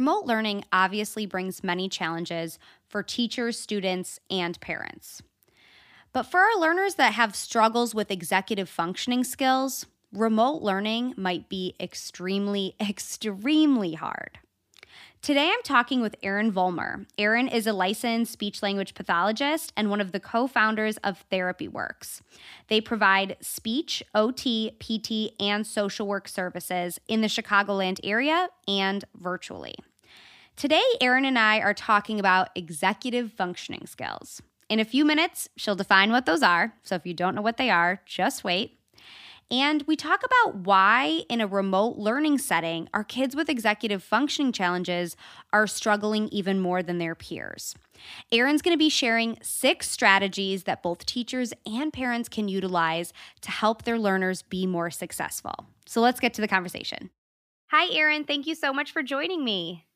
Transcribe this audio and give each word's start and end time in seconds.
Remote 0.00 0.24
learning 0.24 0.64
obviously 0.72 1.26
brings 1.26 1.62
many 1.62 1.86
challenges 1.86 2.58
for 2.88 3.02
teachers, 3.02 3.60
students, 3.60 4.18
and 4.30 4.58
parents. 4.58 5.20
But 6.14 6.22
for 6.22 6.40
our 6.40 6.58
learners 6.58 6.94
that 6.94 7.12
have 7.12 7.36
struggles 7.36 7.94
with 7.94 8.10
executive 8.10 8.70
functioning 8.70 9.24
skills, 9.24 9.84
remote 10.10 10.62
learning 10.62 11.12
might 11.18 11.50
be 11.50 11.74
extremely, 11.78 12.76
extremely 12.80 13.92
hard. 13.92 14.38
Today, 15.20 15.50
I'm 15.52 15.62
talking 15.64 16.00
with 16.00 16.16
Erin 16.22 16.50
Vollmer. 16.50 17.04
Erin 17.18 17.46
is 17.46 17.66
a 17.66 17.74
licensed 17.74 18.32
speech 18.32 18.62
language 18.62 18.94
pathologist 18.94 19.70
and 19.76 19.90
one 19.90 20.00
of 20.00 20.12
the 20.12 20.20
co 20.20 20.46
founders 20.46 20.96
of 21.04 21.26
TherapyWorks. 21.30 22.22
They 22.68 22.80
provide 22.80 23.36
speech, 23.42 24.02
OT, 24.14 24.70
PT, 24.80 25.34
and 25.38 25.66
social 25.66 26.06
work 26.06 26.26
services 26.26 26.98
in 27.06 27.20
the 27.20 27.26
Chicagoland 27.26 28.00
area 28.02 28.48
and 28.66 29.04
virtually. 29.14 29.74
Today, 30.60 30.82
Erin 31.00 31.24
and 31.24 31.38
I 31.38 31.60
are 31.60 31.72
talking 31.72 32.20
about 32.20 32.50
executive 32.54 33.32
functioning 33.32 33.86
skills. 33.86 34.42
In 34.68 34.78
a 34.78 34.84
few 34.84 35.06
minutes, 35.06 35.48
she'll 35.56 35.74
define 35.74 36.12
what 36.12 36.26
those 36.26 36.42
are. 36.42 36.74
So 36.82 36.96
if 36.96 37.06
you 37.06 37.14
don't 37.14 37.34
know 37.34 37.40
what 37.40 37.56
they 37.56 37.70
are, 37.70 38.02
just 38.04 38.44
wait. 38.44 38.78
And 39.50 39.82
we 39.86 39.96
talk 39.96 40.22
about 40.22 40.56
why, 40.56 41.22
in 41.30 41.40
a 41.40 41.46
remote 41.46 41.96
learning 41.96 42.36
setting, 42.36 42.90
our 42.92 43.04
kids 43.04 43.34
with 43.34 43.48
executive 43.48 44.02
functioning 44.02 44.52
challenges 44.52 45.16
are 45.50 45.66
struggling 45.66 46.28
even 46.28 46.60
more 46.60 46.82
than 46.82 46.98
their 46.98 47.14
peers. 47.14 47.74
Erin's 48.30 48.60
going 48.60 48.74
to 48.74 48.78
be 48.78 48.90
sharing 48.90 49.38
six 49.40 49.88
strategies 49.88 50.64
that 50.64 50.82
both 50.82 51.06
teachers 51.06 51.54
and 51.64 51.90
parents 51.90 52.28
can 52.28 52.48
utilize 52.48 53.14
to 53.40 53.50
help 53.50 53.84
their 53.84 53.98
learners 53.98 54.42
be 54.42 54.66
more 54.66 54.90
successful. 54.90 55.68
So 55.86 56.02
let's 56.02 56.20
get 56.20 56.34
to 56.34 56.42
the 56.42 56.48
conversation. 56.48 57.08
Hi, 57.70 57.90
Erin. 57.94 58.24
Thank 58.24 58.46
you 58.46 58.54
so 58.54 58.74
much 58.74 58.92
for 58.92 59.02
joining 59.02 59.42
me. 59.42 59.86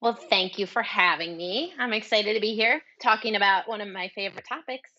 Well, 0.00 0.14
thank 0.14 0.58
you 0.58 0.66
for 0.66 0.82
having 0.82 1.36
me. 1.36 1.72
I'm 1.78 1.92
excited 1.92 2.34
to 2.34 2.40
be 2.40 2.54
here 2.54 2.82
talking 3.02 3.34
about 3.34 3.68
one 3.68 3.80
of 3.80 3.88
my 3.88 4.08
favorite 4.14 4.46
topics. 4.48 4.90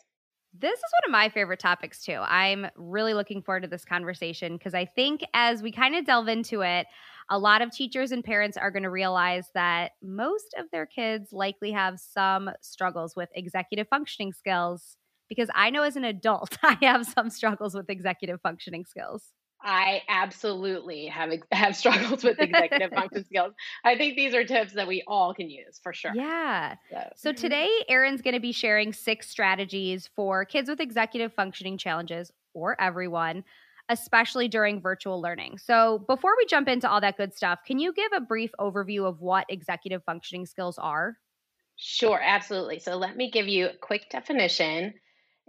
This 0.53 0.77
is 0.77 0.83
one 1.03 1.09
of 1.09 1.11
my 1.11 1.29
favorite 1.29 1.59
topics, 1.59 2.03
too. 2.03 2.17
I'm 2.21 2.67
really 2.75 3.13
looking 3.13 3.41
forward 3.41 3.61
to 3.61 3.69
this 3.69 3.85
conversation 3.85 4.57
because 4.57 4.73
I 4.73 4.85
think 4.85 5.21
as 5.33 5.61
we 5.61 5.71
kind 5.71 5.95
of 5.95 6.05
delve 6.05 6.27
into 6.27 6.61
it, 6.61 6.87
a 7.29 7.37
lot 7.37 7.61
of 7.61 7.71
teachers 7.71 8.11
and 8.11 8.23
parents 8.23 8.57
are 8.57 8.71
going 8.71 8.83
to 8.83 8.89
realize 8.89 9.51
that 9.53 9.91
most 10.01 10.55
of 10.57 10.65
their 10.71 10.87
kids 10.87 11.31
likely 11.31 11.71
have 11.71 11.99
some 11.99 12.49
struggles 12.61 13.15
with 13.15 13.29
executive 13.35 13.87
functioning 13.87 14.33
skills. 14.33 14.97
Because 15.29 15.49
I 15.53 15.69
know 15.69 15.83
as 15.83 15.95
an 15.95 16.03
adult, 16.03 16.57
I 16.63 16.77
have 16.81 17.05
some 17.05 17.29
struggles 17.29 17.75
with 17.75 17.89
executive 17.89 18.41
functioning 18.41 18.85
skills. 18.85 19.31
I 19.61 20.03
absolutely 20.07 21.07
have 21.07 21.31
have 21.51 21.75
struggled 21.75 22.23
with 22.23 22.39
executive 22.39 22.91
function 22.95 23.25
skills. 23.25 23.53
I 23.83 23.97
think 23.97 24.15
these 24.15 24.33
are 24.33 24.43
tips 24.43 24.73
that 24.73 24.87
we 24.87 25.03
all 25.07 25.33
can 25.33 25.49
use 25.49 25.79
for 25.81 25.93
sure. 25.93 26.11
Yeah. 26.15 26.75
So, 26.89 27.09
so 27.15 27.29
mm-hmm. 27.29 27.41
today, 27.41 27.69
Erin's 27.89 28.21
going 28.21 28.35
to 28.35 28.39
be 28.39 28.51
sharing 28.51 28.93
six 28.93 29.29
strategies 29.29 30.09
for 30.15 30.45
kids 30.45 30.69
with 30.69 30.79
executive 30.79 31.33
functioning 31.33 31.77
challenges, 31.77 32.31
or 32.53 32.79
everyone, 32.79 33.43
especially 33.89 34.47
during 34.47 34.81
virtual 34.81 35.21
learning. 35.21 35.57
So, 35.57 36.05
before 36.07 36.31
we 36.37 36.45
jump 36.45 36.67
into 36.67 36.89
all 36.89 37.01
that 37.01 37.17
good 37.17 37.33
stuff, 37.33 37.59
can 37.65 37.79
you 37.79 37.93
give 37.93 38.11
a 38.13 38.21
brief 38.21 38.51
overview 38.59 39.07
of 39.07 39.19
what 39.19 39.45
executive 39.49 40.03
functioning 40.05 40.45
skills 40.45 40.77
are? 40.77 41.17
Sure, 41.75 42.19
absolutely. 42.21 42.79
So, 42.79 42.95
let 42.95 43.17
me 43.17 43.29
give 43.29 43.47
you 43.47 43.67
a 43.67 43.77
quick 43.77 44.09
definition. 44.09 44.93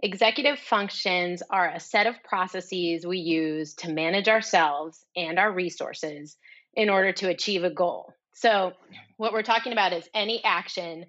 Executive 0.03 0.57
functions 0.57 1.43
are 1.49 1.69
a 1.69 1.79
set 1.79 2.07
of 2.07 2.23
processes 2.23 3.05
we 3.05 3.19
use 3.19 3.75
to 3.75 3.91
manage 3.91 4.27
ourselves 4.27 5.05
and 5.15 5.37
our 5.37 5.51
resources 5.51 6.37
in 6.73 6.89
order 6.89 7.11
to 7.11 7.29
achieve 7.29 7.63
a 7.63 7.69
goal. 7.69 8.11
So, 8.33 8.73
what 9.17 9.31
we're 9.31 9.43
talking 9.43 9.73
about 9.73 9.93
is 9.93 10.09
any 10.15 10.43
action 10.43 11.05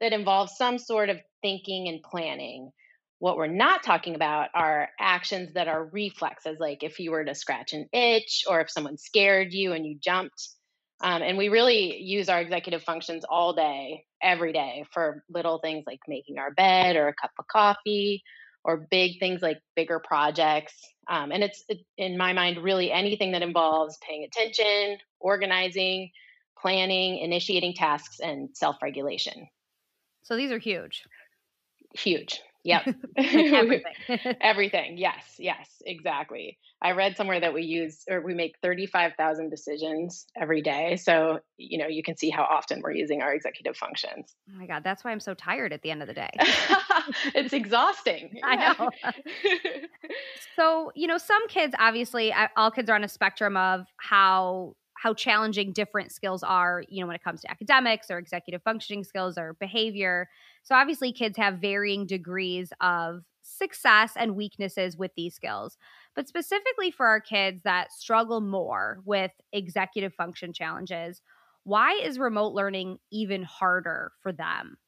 that 0.00 0.12
involves 0.12 0.56
some 0.56 0.78
sort 0.78 1.08
of 1.08 1.18
thinking 1.42 1.88
and 1.88 2.00
planning. 2.02 2.70
What 3.18 3.36
we're 3.36 3.48
not 3.48 3.82
talking 3.82 4.14
about 4.14 4.50
are 4.54 4.90
actions 5.00 5.54
that 5.54 5.66
are 5.66 5.86
reflexes, 5.86 6.58
like 6.60 6.84
if 6.84 7.00
you 7.00 7.10
were 7.10 7.24
to 7.24 7.34
scratch 7.34 7.72
an 7.72 7.88
itch 7.92 8.44
or 8.48 8.60
if 8.60 8.70
someone 8.70 8.98
scared 8.98 9.52
you 9.52 9.72
and 9.72 9.84
you 9.84 9.98
jumped. 9.98 10.50
Um, 11.02 11.22
and 11.22 11.36
we 11.36 11.48
really 11.48 12.00
use 12.00 12.28
our 12.28 12.40
executive 12.40 12.82
functions 12.82 13.24
all 13.28 13.52
day, 13.52 14.04
every 14.22 14.52
day, 14.52 14.84
for 14.92 15.22
little 15.28 15.58
things 15.58 15.84
like 15.86 16.00
making 16.08 16.38
our 16.38 16.52
bed 16.52 16.96
or 16.96 17.08
a 17.08 17.14
cup 17.14 17.32
of 17.38 17.46
coffee 17.48 18.22
or 18.64 18.86
big 18.90 19.18
things 19.20 19.42
like 19.42 19.58
bigger 19.76 20.00
projects. 20.00 20.74
Um, 21.08 21.32
and 21.32 21.44
it's, 21.44 21.62
it, 21.68 21.78
in 21.98 22.16
my 22.16 22.32
mind, 22.32 22.62
really 22.62 22.90
anything 22.90 23.32
that 23.32 23.42
involves 23.42 23.98
paying 24.06 24.24
attention, 24.24 24.98
organizing, 25.20 26.10
planning, 26.58 27.18
initiating 27.18 27.74
tasks, 27.74 28.18
and 28.18 28.48
self 28.54 28.76
regulation. 28.82 29.48
So 30.22 30.36
these 30.36 30.50
are 30.50 30.58
huge. 30.58 31.04
Huge. 31.94 32.40
Yep. 32.66 32.82
everything. 33.16 33.92
everything. 34.40 34.98
Yes. 34.98 35.36
Yes. 35.38 35.68
Exactly. 35.84 36.58
I 36.82 36.92
read 36.92 37.16
somewhere 37.16 37.40
that 37.40 37.54
we 37.54 37.62
use 37.62 38.02
or 38.10 38.20
we 38.20 38.34
make 38.34 38.56
35,000 38.62 39.48
decisions 39.48 40.26
every 40.36 40.62
day. 40.62 40.96
So, 40.96 41.38
you 41.56 41.78
know, 41.78 41.86
you 41.86 42.02
can 42.02 42.16
see 42.16 42.28
how 42.28 42.42
often 42.42 42.80
we're 42.82 42.92
using 42.92 43.22
our 43.22 43.32
executive 43.32 43.76
functions. 43.76 44.34
Oh 44.50 44.58
my 44.58 44.66
God. 44.66 44.82
That's 44.84 45.04
why 45.04 45.12
I'm 45.12 45.20
so 45.20 45.34
tired 45.34 45.72
at 45.72 45.82
the 45.82 45.90
end 45.90 46.02
of 46.02 46.08
the 46.08 46.14
day. 46.14 46.30
it's 47.34 47.52
exhausting. 47.52 48.40
I 48.44 48.56
know. 48.56 48.90
so, 50.56 50.92
you 50.94 51.06
know, 51.06 51.18
some 51.18 51.46
kids, 51.48 51.74
obviously, 51.78 52.34
all 52.56 52.70
kids 52.70 52.90
are 52.90 52.94
on 52.96 53.04
a 53.04 53.08
spectrum 53.08 53.56
of 53.56 53.86
how 53.98 54.74
how 54.96 55.14
challenging 55.14 55.72
different 55.72 56.12
skills 56.12 56.42
are, 56.42 56.82
you 56.88 57.00
know, 57.00 57.06
when 57.06 57.16
it 57.16 57.22
comes 57.22 57.40
to 57.42 57.50
academics 57.50 58.10
or 58.10 58.18
executive 58.18 58.62
functioning 58.62 59.04
skills 59.04 59.36
or 59.38 59.54
behavior. 59.54 60.28
So 60.62 60.74
obviously 60.74 61.12
kids 61.12 61.36
have 61.36 61.58
varying 61.58 62.06
degrees 62.06 62.72
of 62.80 63.24
success 63.42 64.12
and 64.16 64.34
weaknesses 64.36 64.96
with 64.96 65.12
these 65.16 65.34
skills. 65.34 65.76
But 66.14 66.28
specifically 66.28 66.90
for 66.90 67.06
our 67.06 67.20
kids 67.20 67.62
that 67.64 67.92
struggle 67.92 68.40
more 68.40 69.00
with 69.04 69.32
executive 69.52 70.14
function 70.14 70.52
challenges, 70.52 71.22
why 71.64 71.92
is 72.02 72.18
remote 72.18 72.54
learning 72.54 72.98
even 73.10 73.42
harder 73.42 74.12
for 74.22 74.32
them? 74.32 74.78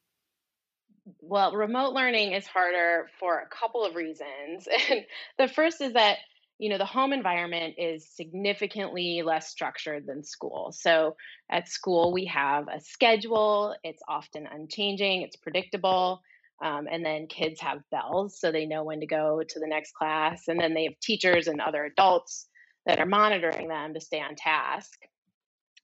Well, 1.20 1.54
remote 1.56 1.94
learning 1.94 2.32
is 2.32 2.46
harder 2.46 3.08
for 3.18 3.38
a 3.40 3.46
couple 3.48 3.84
of 3.84 3.94
reasons. 3.94 4.68
And 4.90 5.04
the 5.38 5.48
first 5.48 5.80
is 5.80 5.94
that 5.94 6.18
you 6.58 6.68
know 6.68 6.78
the 6.78 6.84
home 6.84 7.12
environment 7.12 7.74
is 7.78 8.08
significantly 8.08 9.22
less 9.24 9.48
structured 9.48 10.06
than 10.06 10.24
school. 10.24 10.72
So 10.72 11.16
at 11.50 11.68
school 11.68 12.12
we 12.12 12.26
have 12.26 12.66
a 12.68 12.80
schedule 12.80 13.74
it's 13.84 14.02
often 14.08 14.46
unchanging 14.46 15.22
it's 15.22 15.36
predictable 15.36 16.20
um, 16.60 16.88
and 16.90 17.04
then 17.04 17.28
kids 17.28 17.60
have 17.60 17.78
bells 17.90 18.40
so 18.40 18.50
they 18.50 18.66
know 18.66 18.82
when 18.82 19.00
to 19.00 19.06
go 19.06 19.42
to 19.48 19.60
the 19.60 19.66
next 19.66 19.94
class 19.94 20.48
and 20.48 20.58
then 20.58 20.74
they 20.74 20.84
have 20.84 20.98
teachers 21.00 21.46
and 21.46 21.60
other 21.60 21.84
adults 21.84 22.48
that 22.86 22.98
are 22.98 23.06
monitoring 23.06 23.68
them 23.68 23.94
to 23.94 24.00
stay 24.00 24.20
on 24.20 24.34
task. 24.34 24.98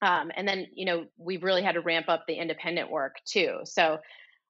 Um, 0.02 0.32
and 0.36 0.48
then 0.48 0.66
you 0.74 0.86
know 0.86 1.06
we've 1.16 1.44
really 1.44 1.62
had 1.62 1.74
to 1.74 1.80
ramp 1.80 2.08
up 2.08 2.24
the 2.26 2.34
independent 2.34 2.90
work 2.90 3.16
too. 3.24 3.60
So 3.64 3.98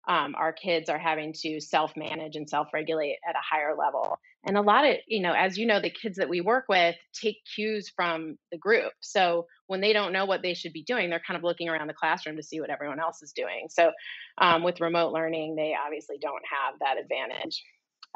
um, 0.08 0.34
our 0.36 0.52
kids 0.52 0.88
are 0.88 0.98
having 0.98 1.32
to 1.42 1.60
self 1.60 1.96
manage 1.96 2.36
and 2.36 2.48
self 2.48 2.68
regulate 2.72 3.18
at 3.28 3.34
a 3.34 3.42
higher 3.42 3.74
level. 3.76 4.18
And 4.46 4.56
a 4.56 4.62
lot 4.62 4.84
of, 4.84 4.96
you 5.06 5.20
know, 5.20 5.32
as 5.32 5.56
you 5.56 5.66
know, 5.66 5.80
the 5.80 5.90
kids 5.90 6.18
that 6.18 6.28
we 6.28 6.40
work 6.40 6.64
with 6.68 6.96
take 7.12 7.38
cues 7.54 7.90
from 7.94 8.36
the 8.52 8.58
group. 8.58 8.92
So 9.00 9.46
when 9.66 9.80
they 9.80 9.92
don't 9.92 10.12
know 10.12 10.26
what 10.26 10.42
they 10.42 10.54
should 10.54 10.72
be 10.72 10.82
doing, 10.82 11.08
they're 11.08 11.22
kind 11.26 11.36
of 11.36 11.44
looking 11.44 11.68
around 11.68 11.88
the 11.88 11.94
classroom 11.94 12.36
to 12.36 12.42
see 12.42 12.60
what 12.60 12.70
everyone 12.70 13.00
else 13.00 13.22
is 13.22 13.32
doing. 13.32 13.68
So 13.70 13.92
um, 14.38 14.62
with 14.62 14.80
remote 14.80 15.12
learning, 15.12 15.56
they 15.56 15.74
obviously 15.82 16.18
don't 16.20 16.42
have 16.50 16.78
that 16.80 17.00
advantage. 17.00 17.62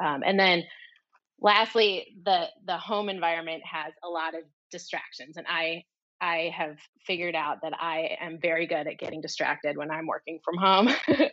Um, 0.03 0.23
and 0.25 0.39
then 0.39 0.63
lastly, 1.41 2.15
the 2.23 2.45
the 2.65 2.77
home 2.77 3.09
environment 3.09 3.63
has 3.65 3.93
a 4.03 4.07
lot 4.07 4.35
of 4.35 4.41
distractions, 4.71 5.37
and 5.37 5.45
I 5.49 5.83
I 6.21 6.53
have 6.55 6.77
figured 7.05 7.35
out 7.35 7.61
that 7.61 7.73
I 7.79 8.17
am 8.19 8.39
very 8.41 8.67
good 8.67 8.87
at 8.87 8.99
getting 8.99 9.21
distracted 9.21 9.77
when 9.77 9.89
I'm 9.89 10.05
working 10.05 10.39
from 10.43 10.57
home. 10.57 10.89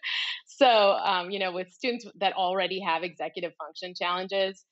so, 0.47 0.69
um, 0.69 1.31
you 1.31 1.39
know, 1.39 1.53
with 1.53 1.73
students 1.73 2.07
that 2.21 2.35
already 2.35 2.81
have 2.81 3.03
executive 3.03 3.53
function 3.59 3.95
challenges, 3.95 4.65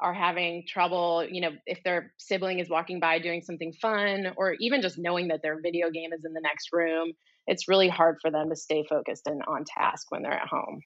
are 0.00 0.14
having 0.14 0.64
trouble, 0.66 1.26
you 1.30 1.40
know, 1.40 1.50
if 1.66 1.82
their 1.84 2.12
sibling 2.16 2.58
is 2.58 2.68
walking 2.68 3.00
by 3.00 3.18
doing 3.18 3.42
something 3.42 3.72
fun, 3.72 4.32
or 4.36 4.54
even 4.60 4.82
just 4.82 4.98
knowing 4.98 5.28
that 5.28 5.42
their 5.42 5.60
video 5.60 5.90
game 5.90 6.12
is 6.12 6.24
in 6.24 6.32
the 6.32 6.40
next 6.40 6.68
room, 6.72 7.12
it's 7.46 7.68
really 7.68 7.88
hard 7.88 8.16
for 8.20 8.30
them 8.30 8.48
to 8.48 8.56
stay 8.56 8.84
focused 8.88 9.26
and 9.26 9.42
on 9.46 9.64
task 9.64 10.10
when 10.10 10.22
they're 10.22 10.32
at 10.32 10.48
home. 10.48 10.80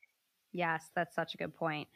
Yes, 0.52 0.90
that's 0.94 1.14
such 1.14 1.34
a 1.34 1.36
good 1.36 1.54
point. 1.54 1.88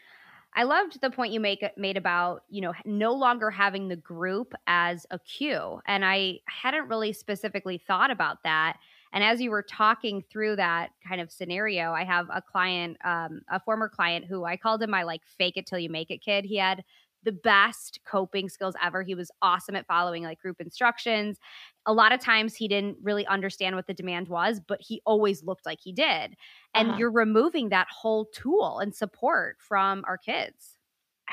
I 0.55 0.65
loved 0.65 1.01
the 1.01 1.11
point 1.11 1.33
you 1.33 1.41
make 1.41 1.63
made 1.77 1.97
about, 1.97 2.43
you 2.49 2.63
know, 2.63 2.73
no 2.85 3.13
longer 3.13 3.51
having 3.51 3.89
the 3.89 3.97
group 3.97 4.55
as 4.67 5.07
a 5.11 5.19
cue. 5.19 5.81
And 5.87 6.05
I 6.05 6.39
hadn't 6.47 6.89
really 6.89 7.13
specifically 7.13 7.79
thought 7.79 8.11
about 8.11 8.43
that. 8.45 8.79
And 9.13 9.23
as 9.23 9.41
you 9.41 9.51
were 9.51 9.63
talking 9.63 10.23
through 10.31 10.57
that 10.57 10.91
kind 11.07 11.21
of 11.21 11.31
scenario, 11.31 11.93
I 11.93 12.05
have 12.05 12.29
a 12.33 12.43
client, 12.43 12.97
um, 13.05 13.43
a 13.51 13.61
former 13.61 13.89
client 13.89 14.27
who 14.27 14.45
I 14.45 14.57
called 14.57 14.83
him 14.83 14.91
my 14.91 15.03
like 15.03 15.23
fake 15.39 15.57
it 15.57 15.67
till 15.67 15.79
you 15.79 15.91
make 15.91 16.11
it 16.11 16.23
kid. 16.23 16.45
He 16.45 16.57
had 16.57 16.83
the 17.25 17.33
best 17.33 18.01
coping 18.07 18.49
skills 18.49 18.75
ever. 18.83 19.03
He 19.03 19.15
was 19.15 19.31
awesome 19.43 19.77
at 19.77 19.87
following 19.87 20.23
like 20.23 20.41
group 20.41 20.61
instructions. 20.61 21.39
A 21.87 21.93
lot 21.93 22.13
of 22.13 22.21
times 22.21 22.55
he 22.55 22.69
didn't 22.69 22.99
really 23.03 23.27
understand 23.27 23.77
what 23.77 23.87
the 23.87 23.95
demand 23.95 24.29
was, 24.29 24.61
but 24.61 24.81
he 24.81 25.03
always 25.05 25.43
looked 25.43 25.67
like 25.67 25.79
he 25.81 25.93
did. 25.93 26.37
And 26.75 26.91
uh-huh. 26.91 26.99
you're 26.99 27.11
removing 27.11 27.71
that 27.71 27.89
whole 27.91 28.27
tool 28.27 28.79
and 28.79 28.95
support 28.95 29.57
from 29.61 30.05
our 30.07 30.19
kids. 30.19 30.79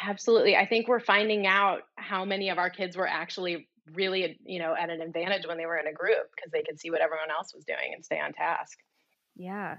Absolutely. 0.02 0.56
I 0.56 0.66
think 0.66 0.88
we're 0.88 1.00
finding 1.00 1.48
out 1.48 1.84
how 1.96 2.26
many 2.26 2.50
of 2.50 2.58
our 2.58 2.70
kids 2.70 2.98
were 2.98 3.08
actually 3.08 3.68
really, 3.94 4.40
you 4.44 4.60
know, 4.60 4.76
at 4.76 4.90
an 4.90 5.02
advantage 5.02 5.48
when 5.48 5.58
they 5.58 5.66
were 5.66 5.78
in 5.78 5.88
a 5.88 5.94
group 5.94 6.28
because 6.36 6.52
they 6.52 6.64
could 6.64 6.80
see 6.80 6.90
what 6.90 7.02
everyone 7.02 7.32
else 7.32 7.54
was 7.54 7.64
doing 7.64 7.94
and 7.94 8.04
stay 8.04 8.20
on 8.20 8.34
task. 8.34 8.80
Yeah. 9.36 9.78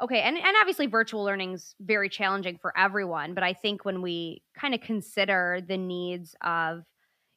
Okay, 0.00 0.22
and, 0.22 0.38
and 0.38 0.56
obviously 0.60 0.86
virtual 0.86 1.22
learning's 1.24 1.74
very 1.80 2.08
challenging 2.08 2.56
for 2.56 2.76
everyone, 2.76 3.34
but 3.34 3.44
I 3.44 3.52
think 3.52 3.84
when 3.84 4.00
we 4.00 4.42
kind 4.58 4.74
of 4.74 4.80
consider 4.80 5.60
the 5.66 5.76
needs 5.76 6.34
of 6.42 6.84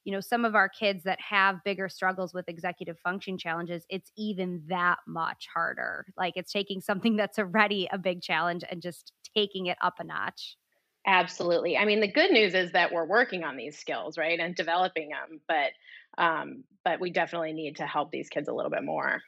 you 0.06 0.12
know 0.13 0.21
some 0.21 0.45
of 0.45 0.56
our 0.56 0.69
kids 0.69 1.04
that 1.04 1.19
have 1.21 1.63
bigger 1.63 1.89
struggles 1.89 2.33
with 2.33 2.50
executive 2.50 3.00
function 3.00 3.38
challenges 3.38 3.86
it's 3.89 4.12
even 4.18 4.63
that 4.68 5.00
much 5.07 5.48
harder. 5.54 6.06
Like 6.18 6.33
it's 6.38 6.51
taking 6.54 6.81
something 6.81 7.15
that's 7.18 7.39
already 7.39 7.88
a 7.92 7.98
big 7.98 8.21
challenge 8.21 8.63
and 8.69 8.81
just 8.81 9.13
taking 9.36 9.68
it 9.68 9.77
up 9.81 9.95
a 10.00 10.04
notch. 10.04 10.57
Absolutely. 11.06 11.77
I 11.77 11.86
mean 11.86 12.00
the 12.00 12.07
good 12.12 12.31
news 12.31 12.54
is 12.54 12.71
that 12.71 12.92
we're 12.94 13.06
working 13.06 13.44
on 13.44 13.57
these 13.57 13.77
skills 13.77 14.18
right 14.18 14.39
and 14.39 14.56
developing 14.56 15.09
them 15.09 15.42
but 15.48 15.71
um, 16.18 16.63
but 16.86 17.00
we 17.01 17.09
definitely 17.12 17.54
need 17.54 17.77
to 17.77 17.86
help 17.88 18.12
these 18.12 18.30
kids 18.30 18.48
a 18.48 18.54
little 18.54 18.71
bit 18.71 18.83
more 18.83 19.21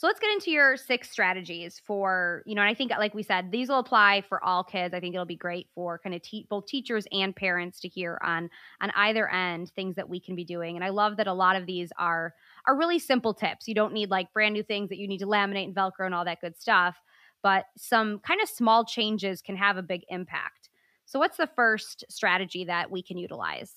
so 0.00 0.06
let's 0.06 0.18
get 0.18 0.32
into 0.32 0.50
your 0.50 0.78
six 0.78 1.10
strategies 1.10 1.78
for, 1.86 2.42
you 2.46 2.54
know, 2.54 2.62
and 2.62 2.70
I 2.70 2.72
think, 2.72 2.90
like 2.90 3.12
we 3.12 3.22
said, 3.22 3.52
these 3.52 3.68
will 3.68 3.80
apply 3.80 4.22
for 4.30 4.42
all 4.42 4.64
kids. 4.64 4.94
I 4.94 5.00
think 5.00 5.14
it'll 5.14 5.26
be 5.26 5.36
great 5.36 5.66
for 5.74 5.98
kind 5.98 6.14
of 6.14 6.22
te- 6.22 6.46
both 6.48 6.64
teachers 6.64 7.06
and 7.12 7.36
parents 7.36 7.80
to 7.80 7.88
hear 7.88 8.18
on 8.24 8.48
on 8.80 8.90
either 8.96 9.28
end 9.28 9.70
things 9.76 9.96
that 9.96 10.08
we 10.08 10.18
can 10.18 10.34
be 10.34 10.44
doing. 10.46 10.76
And 10.76 10.82
I 10.82 10.88
love 10.88 11.18
that 11.18 11.26
a 11.26 11.34
lot 11.34 11.54
of 11.54 11.66
these 11.66 11.90
are 11.98 12.32
are 12.66 12.78
really 12.78 12.98
simple 12.98 13.34
tips. 13.34 13.68
You 13.68 13.74
don't 13.74 13.92
need 13.92 14.08
like 14.08 14.32
brand 14.32 14.54
new 14.54 14.62
things 14.62 14.88
that 14.88 14.96
you 14.96 15.06
need 15.06 15.18
to 15.18 15.26
laminate 15.26 15.64
and 15.64 15.76
Velcro 15.76 16.06
and 16.06 16.14
all 16.14 16.24
that 16.24 16.40
good 16.40 16.58
stuff, 16.58 16.96
but 17.42 17.66
some 17.76 18.20
kind 18.20 18.40
of 18.40 18.48
small 18.48 18.86
changes 18.86 19.42
can 19.42 19.56
have 19.56 19.76
a 19.76 19.82
big 19.82 20.04
impact. 20.08 20.70
So, 21.04 21.18
what's 21.18 21.36
the 21.36 21.50
first 21.54 22.06
strategy 22.08 22.64
that 22.64 22.90
we 22.90 23.02
can 23.02 23.18
utilize? 23.18 23.74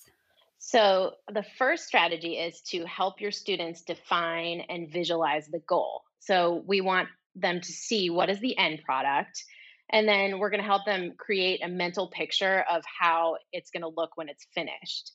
So, 0.56 1.16
the 1.30 1.44
first 1.58 1.86
strategy 1.86 2.38
is 2.38 2.62
to 2.70 2.86
help 2.86 3.20
your 3.20 3.30
students 3.30 3.82
define 3.82 4.62
and 4.70 4.90
visualize 4.90 5.48
the 5.48 5.60
goal. 5.68 6.00
So 6.26 6.62
we 6.66 6.80
want 6.80 7.08
them 7.34 7.60
to 7.60 7.72
see 7.72 8.10
what 8.10 8.30
is 8.30 8.40
the 8.40 8.56
end 8.56 8.82
product. 8.84 9.42
And 9.90 10.08
then 10.08 10.38
we're 10.38 10.50
going 10.50 10.62
to 10.62 10.66
help 10.66 10.86
them 10.86 11.12
create 11.18 11.60
a 11.62 11.68
mental 11.68 12.08
picture 12.08 12.64
of 12.70 12.82
how 13.00 13.36
it's 13.52 13.70
going 13.70 13.82
to 13.82 13.92
look 13.94 14.10
when 14.16 14.28
it's 14.28 14.46
finished. 14.54 15.12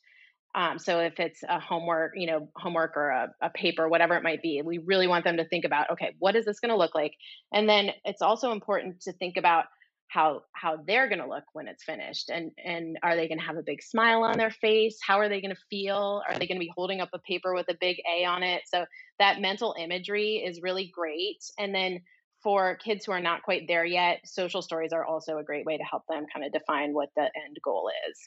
Um, 0.56 0.80
so 0.80 1.00
if 1.00 1.20
it's 1.20 1.44
a 1.48 1.60
homework, 1.60 2.14
you 2.16 2.28
know, 2.28 2.50
homework 2.56 2.98
or 2.98 3.10
a, 3.10 3.34
a 3.42 3.50
paper, 3.50 3.88
whatever 3.88 4.16
it 4.16 4.24
might 4.24 4.42
be, 4.42 4.62
we 4.64 4.80
really 4.80 5.08
want 5.08 5.24
them 5.24 5.38
to 5.38 5.46
think 5.46 5.64
about, 5.64 5.92
okay, 5.92 6.16
what 6.20 6.36
is 6.36 6.46
this 6.46 6.60
going 6.60 6.72
to 6.72 6.78
look 6.78 6.96
like? 6.96 7.14
And 7.54 7.70
then 7.70 7.92
it's 8.04 8.22
also 8.22 8.52
important 8.52 9.02
to 9.02 9.14
think 9.14 9.38
about 9.38 9.66
how 10.10 10.42
how 10.54 10.78
they're 10.88 11.08
going 11.08 11.22
to 11.22 11.28
look 11.28 11.44
when 11.54 11.68
it's 11.68 11.84
finished 11.84 12.30
and 12.30 12.52
and 12.64 12.98
are 13.04 13.16
they 13.16 13.28
going 13.28 13.40
to 13.40 13.46
have 13.46 13.58
a 13.58 13.64
big 13.64 13.82
smile 13.82 14.24
on 14.24 14.38
their 14.38 14.50
face? 14.50 14.98
How 15.06 15.20
are 15.20 15.30
they 15.30 15.40
going 15.40 15.54
to 15.54 15.62
feel? 15.70 16.24
Are 16.28 16.34
they 16.34 16.48
going 16.48 16.58
to 16.58 16.66
be 16.66 16.72
holding 16.76 17.00
up 17.00 17.10
a 17.14 17.20
paper 17.20 17.54
with 17.54 17.68
a 17.70 17.78
big 17.80 17.98
a 18.12 18.26
on 18.26 18.44
it? 18.44 18.64
So 18.66 18.86
that 19.20 19.40
mental 19.40 19.76
imagery 19.80 20.44
is 20.46 20.62
really 20.62 20.92
great 20.94 21.44
and 21.58 21.74
then 21.74 22.02
for 22.42 22.76
kids 22.78 23.06
who 23.06 23.12
are 23.12 23.20
not 23.20 23.44
quite 23.44 23.68
there 23.68 23.86
yet 23.86 24.22
social 24.26 24.62
stories 24.62 24.94
are 24.94 25.06
also 25.06 25.38
a 25.38 25.44
great 25.44 25.66
way 25.66 25.78
to 25.78 25.84
help 25.84 26.04
them 26.10 26.26
kind 26.34 26.46
of 26.46 26.52
define 26.54 26.94
what 26.94 27.10
the 27.16 27.24
end 27.24 27.58
goal 27.64 27.92
is. 28.10 28.18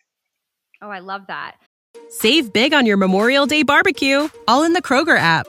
Oh 0.80 0.88
i 0.88 1.00
love 1.00 1.22
that. 1.26 1.56
Save 2.08 2.52
big 2.52 2.72
on 2.72 2.86
your 2.86 2.96
memorial 2.96 3.46
day 3.46 3.64
barbecue 3.64 4.28
all 4.46 4.62
in 4.62 4.72
the 4.72 4.82
kroger 4.82 5.18
app 5.18 5.48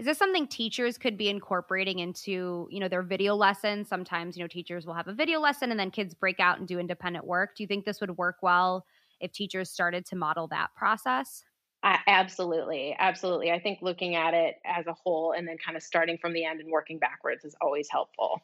Is 0.00 0.06
this 0.06 0.16
something 0.16 0.46
teachers 0.46 0.96
could 0.96 1.18
be 1.18 1.28
incorporating 1.28 1.98
into, 1.98 2.66
you 2.70 2.80
know, 2.80 2.88
their 2.88 3.02
video 3.02 3.34
lessons? 3.34 3.86
Sometimes, 3.86 4.34
you 4.34 4.42
know, 4.42 4.48
teachers 4.48 4.86
will 4.86 4.94
have 4.94 5.08
a 5.08 5.12
video 5.12 5.40
lesson 5.40 5.70
and 5.70 5.78
then 5.78 5.90
kids 5.90 6.14
break 6.14 6.40
out 6.40 6.58
and 6.58 6.66
do 6.66 6.78
independent 6.78 7.26
work. 7.26 7.54
Do 7.54 7.62
you 7.62 7.66
think 7.66 7.84
this 7.84 8.00
would 8.00 8.16
work 8.16 8.36
well 8.40 8.86
if 9.20 9.30
teachers 9.30 9.68
started 9.68 10.06
to 10.06 10.16
model 10.16 10.48
that 10.48 10.70
process? 10.74 11.44
Uh, 11.82 11.98
absolutely. 12.06 12.96
Absolutely. 12.98 13.50
I 13.50 13.60
think 13.60 13.80
looking 13.82 14.14
at 14.14 14.32
it 14.32 14.54
as 14.64 14.86
a 14.86 14.94
whole 14.94 15.34
and 15.36 15.46
then 15.46 15.58
kind 15.62 15.76
of 15.76 15.82
starting 15.82 16.16
from 16.16 16.32
the 16.32 16.46
end 16.46 16.60
and 16.60 16.70
working 16.70 16.98
backwards 16.98 17.44
is 17.44 17.54
always 17.60 17.90
helpful. 17.90 18.40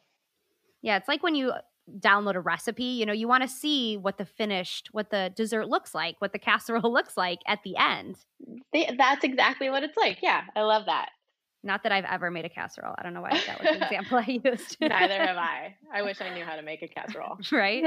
Yeah, 0.83 0.97
it's 0.97 1.07
like 1.07 1.23
when 1.23 1.33
you 1.33 1.53
download 1.99 2.35
a 2.35 2.39
recipe, 2.39 2.83
you 2.83 3.05
know, 3.07 3.13
you 3.13 3.27
want 3.27 3.41
to 3.41 3.49
see 3.49 3.97
what 3.97 4.19
the 4.19 4.25
finished, 4.25 4.89
what 4.91 5.09
the 5.09 5.33
dessert 5.35 5.67
looks 5.67 5.95
like, 5.95 6.17
what 6.19 6.33
the 6.33 6.39
casserole 6.39 6.93
looks 6.93 7.17
like 7.17 7.39
at 7.47 7.63
the 7.63 7.75
end. 7.77 8.17
That's 8.95 9.23
exactly 9.23 9.71
what 9.71 9.81
it's 9.81 9.97
like. 9.97 10.19
Yeah, 10.21 10.43
I 10.55 10.61
love 10.61 10.85
that. 10.85 11.09
Not 11.63 11.83
that 11.83 11.91
I've 11.91 12.05
ever 12.05 12.29
made 12.29 12.45
a 12.45 12.49
casserole. 12.49 12.93
I 12.97 13.03
don't 13.03 13.13
know 13.13 13.21
why 13.21 13.31
that 13.47 13.61
was 13.61 13.77
the 13.77 13.83
example 13.85 14.17
I 14.17 14.39
used. 14.43 14.77
Neither 14.79 15.15
have 15.15 15.37
I. 15.37 15.75
I 15.93 16.01
wish 16.01 16.21
I 16.21 16.33
knew 16.33 16.45
how 16.45 16.55
to 16.55 16.61
make 16.61 16.81
a 16.81 16.87
casserole. 16.87 17.37
right. 17.51 17.83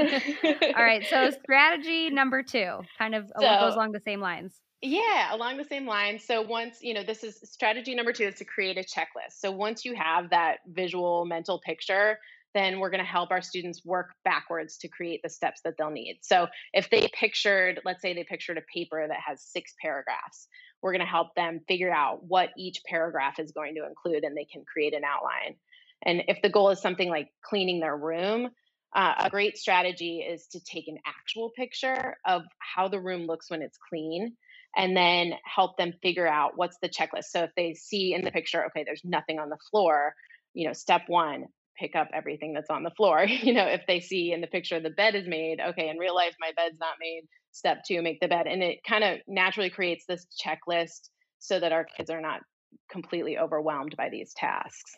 All 0.75 0.83
right. 0.83 1.05
So 1.09 1.31
strategy 1.43 2.09
number 2.09 2.43
two, 2.43 2.79
kind 2.97 3.15
of 3.15 3.31
so, 3.39 3.41
goes 3.41 3.75
along 3.75 3.93
the 3.93 4.01
same 4.05 4.19
lines. 4.19 4.53
Yeah, 4.81 5.33
along 5.33 5.57
the 5.57 5.63
same 5.63 5.85
lines. 5.85 6.23
So 6.23 6.41
once, 6.41 6.79
you 6.81 6.93
know, 6.93 7.03
this 7.03 7.23
is 7.23 7.39
strategy 7.43 7.93
number 7.93 8.13
two 8.13 8.25
is 8.25 8.35
to 8.35 8.45
create 8.45 8.77
a 8.77 8.81
checklist. 8.81 9.39
So 9.39 9.51
once 9.51 9.85
you 9.85 9.95
have 9.95 10.31
that 10.31 10.57
visual 10.67 11.25
mental 11.25 11.59
picture, 11.59 12.17
then 12.53 12.79
we're 12.79 12.89
going 12.89 13.03
to 13.03 13.09
help 13.09 13.31
our 13.31 13.41
students 13.41 13.85
work 13.85 14.11
backwards 14.23 14.77
to 14.79 14.87
create 14.87 15.21
the 15.23 15.29
steps 15.29 15.61
that 15.63 15.75
they'll 15.77 15.89
need. 15.89 16.19
So 16.21 16.47
if 16.73 16.89
they 16.89 17.09
pictured, 17.13 17.81
let's 17.85 18.01
say 18.01 18.13
they 18.13 18.23
pictured 18.23 18.57
a 18.57 18.73
paper 18.73 19.05
that 19.07 19.19
has 19.25 19.41
six 19.41 19.73
paragraphs, 19.81 20.47
we're 20.81 20.91
going 20.91 21.05
to 21.05 21.05
help 21.05 21.35
them 21.35 21.61
figure 21.67 21.93
out 21.93 22.23
what 22.23 22.49
each 22.57 22.81
paragraph 22.87 23.39
is 23.39 23.51
going 23.51 23.75
to 23.75 23.85
include 23.85 24.23
and 24.23 24.35
they 24.35 24.45
can 24.45 24.63
create 24.65 24.93
an 24.93 25.03
outline. 25.03 25.55
And 26.03 26.23
if 26.27 26.41
the 26.41 26.49
goal 26.49 26.71
is 26.71 26.81
something 26.81 27.09
like 27.09 27.29
cleaning 27.43 27.79
their 27.79 27.95
room, 27.95 28.49
uh, 28.93 29.13
a 29.19 29.29
great 29.29 29.57
strategy 29.57 30.19
is 30.19 30.47
to 30.47 30.59
take 30.59 30.87
an 30.87 30.97
actual 31.05 31.51
picture 31.55 32.17
of 32.25 32.43
how 32.57 32.87
the 32.87 32.99
room 32.99 33.25
looks 33.25 33.49
when 33.49 33.61
it's 33.61 33.77
clean 33.89 34.35
and 34.75 34.95
then 34.95 35.33
help 35.43 35.77
them 35.77 35.93
figure 36.01 36.27
out 36.27 36.53
what's 36.55 36.77
the 36.81 36.89
checklist. 36.89 37.25
So 37.25 37.43
if 37.43 37.51
they 37.55 37.73
see 37.73 38.13
in 38.13 38.23
the 38.23 38.31
picture, 38.31 38.65
okay, 38.65 38.83
there's 38.83 39.01
nothing 39.03 39.39
on 39.39 39.49
the 39.49 39.57
floor, 39.69 40.13
you 40.53 40.67
know, 40.67 40.73
step 40.73 41.03
one, 41.07 41.45
pick 41.77 41.95
up 41.95 42.09
everything 42.13 42.53
that's 42.53 42.69
on 42.69 42.83
the 42.83 42.91
floor. 42.91 43.23
you 43.27 43.53
know, 43.53 43.65
if 43.65 43.81
they 43.87 43.99
see 43.99 44.31
in 44.31 44.41
the 44.41 44.47
picture 44.47 44.79
the 44.79 44.89
bed 44.89 45.15
is 45.15 45.27
made, 45.27 45.59
okay, 45.59 45.89
in 45.89 45.97
real 45.97 46.15
life 46.15 46.35
my 46.39 46.51
bed's 46.55 46.79
not 46.79 46.95
made. 46.99 47.23
Step 47.51 47.79
two, 47.85 48.01
make 48.01 48.19
the 48.21 48.27
bed. 48.27 48.47
And 48.47 48.63
it 48.63 48.79
kind 48.87 49.03
of 49.03 49.19
naturally 49.27 49.69
creates 49.69 50.05
this 50.07 50.25
checklist 50.43 51.09
so 51.39 51.59
that 51.59 51.71
our 51.71 51.85
kids 51.85 52.09
are 52.09 52.21
not 52.21 52.41
completely 52.89 53.37
overwhelmed 53.37 53.95
by 53.97 54.09
these 54.09 54.33
tasks. 54.33 54.95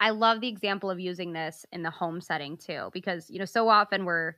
I 0.00 0.10
love 0.10 0.40
the 0.40 0.48
example 0.48 0.90
of 0.90 0.98
using 0.98 1.32
this 1.32 1.64
in 1.72 1.82
the 1.82 1.90
home 1.90 2.20
setting 2.20 2.56
too, 2.56 2.90
because, 2.92 3.30
you 3.30 3.38
know, 3.38 3.44
so 3.44 3.68
often 3.68 4.04
we're 4.04 4.34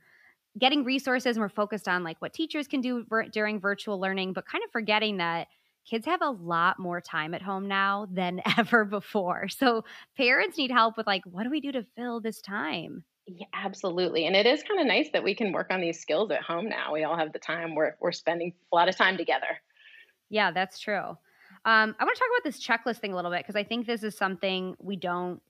getting 0.59 0.83
resources 0.83 1.35
and 1.35 1.41
we're 1.41 1.49
focused 1.49 1.87
on 1.87 2.03
like 2.03 2.17
what 2.19 2.33
teachers 2.33 2.67
can 2.67 2.81
do 2.81 3.05
during 3.31 3.59
virtual 3.59 3.99
learning, 3.99 4.33
but 4.33 4.45
kind 4.45 4.63
of 4.63 4.71
forgetting 4.71 5.17
that 5.17 5.47
kids 5.89 6.05
have 6.05 6.21
a 6.21 6.29
lot 6.29 6.79
more 6.79 7.01
time 7.01 7.33
at 7.33 7.41
home 7.41 7.67
now 7.67 8.07
than 8.11 8.41
ever 8.57 8.85
before. 8.85 9.47
So 9.47 9.83
parents 10.15 10.57
need 10.57 10.71
help 10.71 10.97
with 10.97 11.07
like, 11.07 11.23
what 11.25 11.43
do 11.43 11.49
we 11.49 11.61
do 11.61 11.71
to 11.71 11.85
fill 11.95 12.19
this 12.19 12.41
time? 12.41 13.03
Yeah, 13.25 13.47
absolutely. 13.53 14.25
And 14.25 14.35
it 14.35 14.45
is 14.45 14.63
kind 14.63 14.79
of 14.79 14.87
nice 14.87 15.09
that 15.11 15.23
we 15.23 15.35
can 15.35 15.51
work 15.51 15.67
on 15.69 15.81
these 15.81 15.99
skills 15.99 16.31
at 16.31 16.41
home 16.41 16.69
now. 16.69 16.93
We 16.93 17.03
all 17.03 17.17
have 17.17 17.33
the 17.33 17.39
time. 17.39 17.75
We're, 17.75 17.95
we're 17.99 18.13
spending 18.13 18.53
a 18.71 18.75
lot 18.75 18.87
of 18.87 18.95
time 18.95 19.17
together. 19.17 19.59
Yeah, 20.29 20.51
that's 20.51 20.79
true. 20.79 21.17
Um, 21.65 21.95
I 21.99 22.03
want 22.05 22.15
to 22.15 22.19
talk 22.19 22.29
about 22.37 22.43
this 22.43 22.65
checklist 22.65 23.01
thing 23.01 23.11
a 23.11 23.15
little 23.15 23.31
bit 23.31 23.41
because 23.41 23.57
I 23.57 23.63
think 23.63 23.85
this 23.85 24.03
is 24.03 24.17
something 24.17 24.75
we 24.79 24.95
don't 24.95 25.41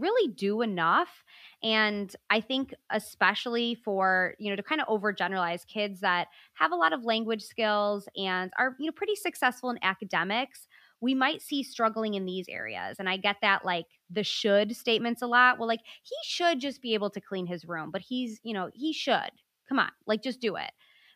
really 0.00 0.32
do 0.32 0.62
enough 0.62 1.22
and 1.62 2.16
i 2.30 2.40
think 2.40 2.74
especially 2.90 3.74
for 3.74 4.34
you 4.38 4.50
know 4.50 4.56
to 4.56 4.62
kind 4.62 4.80
of 4.80 4.88
overgeneralize 4.88 5.66
kids 5.66 6.00
that 6.00 6.28
have 6.54 6.72
a 6.72 6.76
lot 6.76 6.92
of 6.92 7.04
language 7.04 7.42
skills 7.42 8.08
and 8.16 8.52
are 8.58 8.76
you 8.78 8.86
know 8.86 8.92
pretty 8.92 9.14
successful 9.14 9.70
in 9.70 9.78
academics 9.82 10.66
we 11.00 11.14
might 11.14 11.40
see 11.40 11.62
struggling 11.62 12.14
in 12.14 12.24
these 12.24 12.46
areas 12.48 12.96
and 12.98 13.08
i 13.08 13.16
get 13.16 13.36
that 13.42 13.64
like 13.64 13.86
the 14.10 14.24
should 14.24 14.74
statements 14.74 15.22
a 15.22 15.26
lot 15.26 15.58
well 15.58 15.68
like 15.68 15.80
he 16.02 16.16
should 16.24 16.60
just 16.60 16.80
be 16.80 16.94
able 16.94 17.10
to 17.10 17.20
clean 17.20 17.46
his 17.46 17.64
room 17.66 17.90
but 17.90 18.00
he's 18.00 18.40
you 18.42 18.54
know 18.54 18.70
he 18.74 18.92
should 18.92 19.30
come 19.68 19.78
on 19.78 19.90
like 20.06 20.22
just 20.22 20.40
do 20.40 20.56
it 20.56 20.70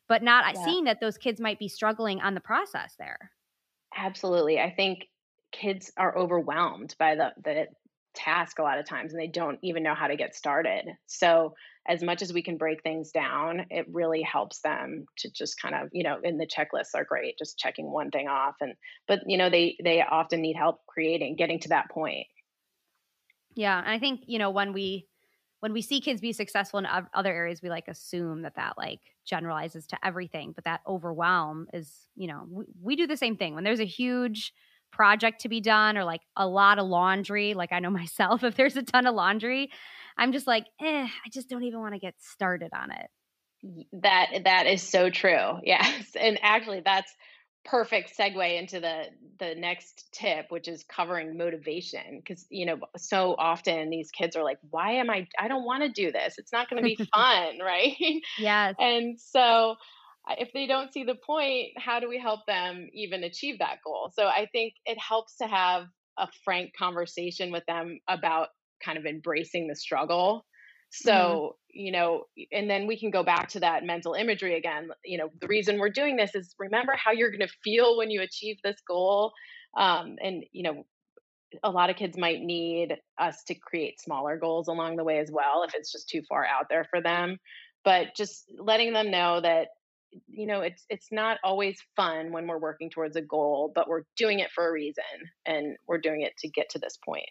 but 0.07 0.23
not 0.23 0.45
uh, 0.45 0.53
yeah. 0.55 0.65
seeing 0.65 0.85
that 0.85 1.01
those 1.01 1.17
kids 1.17 1.41
might 1.41 1.59
be 1.59 1.69
struggling 1.69 2.21
on 2.21 2.35
the 2.35 2.41
process 2.41 2.95
there 2.99 3.31
absolutely 3.97 4.61
i 4.61 4.71
think 4.71 5.07
kids 5.53 5.93
are 5.97 6.17
overwhelmed 6.19 6.95
by 6.99 7.15
the 7.15 7.33
the 7.45 7.67
task 8.15 8.59
a 8.59 8.63
lot 8.63 8.79
of 8.79 8.87
times 8.87 9.13
and 9.13 9.21
they 9.21 9.27
don't 9.29 9.59
even 9.63 9.83
know 9.83 9.95
how 9.95 10.07
to 10.07 10.17
get 10.17 10.35
started. 10.35 10.87
So, 11.07 11.55
as 11.87 12.03
much 12.03 12.23
as 12.23 12.33
we 12.33 12.43
can 12.43 12.57
break 12.57 12.83
things 12.83 13.13
down, 13.13 13.67
it 13.71 13.87
really 13.91 14.23
helps 14.23 14.61
them 14.61 15.05
to 15.19 15.31
just 15.31 15.61
kind 15.61 15.75
of, 15.75 15.91
you 15.93 16.03
know, 16.03 16.19
in 16.23 16.39
the 16.39 16.47
checklists 16.47 16.95
are 16.95 17.05
great, 17.05 17.37
just 17.39 17.59
checking 17.59 17.91
one 17.91 18.11
thing 18.11 18.29
off 18.29 18.57
and 18.61 18.75
but 19.07 19.21
you 19.27 19.37
know, 19.37 19.51
they 19.51 19.77
they 19.83 20.01
often 20.03 20.41
need 20.41 20.57
help 20.57 20.87
creating 20.87 21.37
getting 21.37 21.61
to 21.61 21.69
that 21.71 21.91
point. 21.91 22.27
Yeah, 23.55 23.79
and 23.79 23.89
I 23.89 23.99
think, 23.99 24.23
you 24.27 24.39
know, 24.39 24.51
when 24.51 24.73
we 24.73 25.09
when 25.61 25.73
we 25.73 25.81
see 25.81 26.01
kids 26.01 26.21
be 26.21 26.33
successful 26.33 26.79
in 26.79 26.87
other 26.87 27.33
areas, 27.33 27.63
we 27.63 27.71
like 27.71 27.89
assume 27.89 28.43
that 28.43 28.57
that 28.57 28.77
like 28.77 29.01
generalizes 29.25 29.87
to 29.89 30.07
everything, 30.07 30.53
but 30.53 30.65
that 30.65 30.83
overwhelm 30.87 31.69
is, 31.73 32.07
you 32.17 32.27
know, 32.27 32.47
we, 32.51 32.65
we 32.83 32.97
do 32.97 33.07
the 33.07 33.17
same 33.17 33.37
thing. 33.39 33.55
When 33.55 33.65
there's 33.65 33.81
a 33.81 33.87
huge 33.87 34.53
project 34.95 35.41
to 35.41 35.49
be 35.49 35.61
done 35.61 35.99
or 35.99 36.05
like 36.05 36.23
a 36.37 36.47
lot 36.47 36.79
of 36.79 36.87
laundry. 36.87 37.55
Like 37.55 37.73
I 37.73 37.81
know 37.81 37.91
myself, 38.03 38.45
if 38.45 38.55
there's 38.55 38.77
a 38.77 38.83
ton 38.83 39.07
of 39.07 39.15
laundry, 39.15 39.71
I'm 40.17 40.33
just 40.33 40.47
like, 40.47 40.65
eh, 40.81 41.07
I 41.07 41.29
just 41.31 41.49
don't 41.49 41.65
even 41.65 41.81
want 41.81 41.95
to 41.95 42.01
get 42.01 42.15
started 42.21 42.71
on 42.75 42.91
it. 42.93 43.11
That 44.03 44.45
that 44.45 44.67
is 44.67 44.83
so 44.83 45.11
true. 45.11 45.59
Yes. 45.65 46.17
And 46.19 46.39
actually 46.43 46.83
that's 46.85 47.13
perfect 47.65 48.13
segue 48.17 48.59
into 48.59 48.79
the 48.79 49.05
the 49.39 49.55
next 49.55 50.07
tip 50.13 50.51
which 50.51 50.69
is 50.69 50.85
covering 50.85 51.39
motivation 51.39 52.19
because 52.19 52.45
you 52.51 52.67
know 52.67 52.77
so 52.99 53.35
often 53.39 53.89
these 53.89 54.11
kids 54.11 54.37
are 54.37 54.45
like 54.45 54.59
why 54.71 54.93
am 54.93 55.09
i 55.09 55.27
i 55.39 55.49
don't 55.49 55.65
want 55.65 55.83
to 55.83 55.89
do 55.89 56.13
this 56.13 56.35
it's 56.37 56.53
not 56.53 56.69
going 56.69 56.83
to 56.83 56.87
be 56.87 56.95
fun 57.15 57.59
right 57.65 57.97
yes 58.39 58.75
and 58.79 59.19
so 59.19 59.77
if 60.31 60.53
they 60.53 60.67
don't 60.67 60.93
see 60.93 61.05
the 61.05 61.15
point, 61.15 61.69
how 61.77 62.01
do 62.01 62.09
we 62.09 62.19
help 62.19 62.47
them 62.47 62.89
even 62.95 63.25
achieve 63.25 63.59
that 63.59 63.79
goal? 63.85 64.11
So 64.15 64.27
I 64.27 64.49
think 64.53 64.75
it 64.87 64.99
helps 64.99 65.37
to 65.37 65.47
have 65.47 65.85
a 66.19 66.29
frank 66.45 66.73
conversation 66.79 67.53
with 67.53 67.65
them 67.67 68.01
about 68.09 68.49
kind 68.83 68.99
of 68.99 69.05
embracing 69.05 69.69
the 69.69 69.77
struggle. 69.77 70.47
So, 70.91 71.13
mm-hmm. 71.13 71.81
you 71.81 71.93
know, 71.93 72.25
and 72.53 72.71
then 72.71 72.87
we 72.87 72.99
can 72.99 73.11
go 73.11 73.23
back 73.23 73.49
to 73.51 73.61
that 73.61 73.85
mental 73.85 74.15
imagery 74.15 74.57
again. 74.57 74.89
You 75.05 75.19
know, 75.19 75.31
the 75.41 75.49
reason 75.49 75.79
we're 75.79 75.91
doing 75.91 76.17
this 76.17 76.35
is 76.35 76.55
remember 76.59 76.95
how 76.97 77.13
you're 77.13 77.31
going 77.31 77.41
to 77.41 77.55
feel 77.63 77.99
when 77.99 78.11
you 78.11 78.23
achieve 78.23 78.57
this 78.63 78.77
goal. 78.87 79.33
Um, 79.77 80.17
and, 80.23 80.45
you 80.53 80.63
know, 80.63 80.85
a 81.63 81.71
lot 81.71 81.91
of 81.91 81.97
kids 81.97 82.17
might 82.17 82.41
need 82.41 82.97
us 83.19 83.43
to 83.49 83.55
create 83.55 84.01
smaller 84.01 84.39
goals 84.39 84.69
along 84.69 84.97
the 84.97 85.05
way 85.05 85.19
as 85.19 85.31
well 85.31 85.65
if 85.67 85.75
it's 85.75 85.93
just 85.93 86.09
too 86.09 86.23
far 86.29 86.45
out 86.45 86.67
there 86.69 86.85
for 86.91 87.01
them 87.01 87.39
but 87.85 88.17
just 88.17 88.45
letting 88.59 88.93
them 88.93 89.11
know 89.11 89.41
that 89.41 89.69
you 90.29 90.47
know 90.47 90.61
it's 90.61 90.85
it's 90.89 91.09
not 91.11 91.39
always 91.43 91.79
fun 91.97 92.33
when 92.33 92.47
we're 92.47 92.59
working 92.59 92.91
towards 92.91 93.17
a 93.17 93.23
goal 93.23 93.73
but 93.75 93.89
we're 93.89 94.05
doing 94.17 94.39
it 94.39 94.51
for 94.55 94.69
a 94.69 94.73
reason 94.73 95.05
and 95.47 95.77
we're 95.87 95.99
doing 95.99 96.23
it 96.23 96.37
to 96.39 96.49
get 96.49 96.69
to 96.71 96.79
this 96.79 96.99
point. 97.05 97.29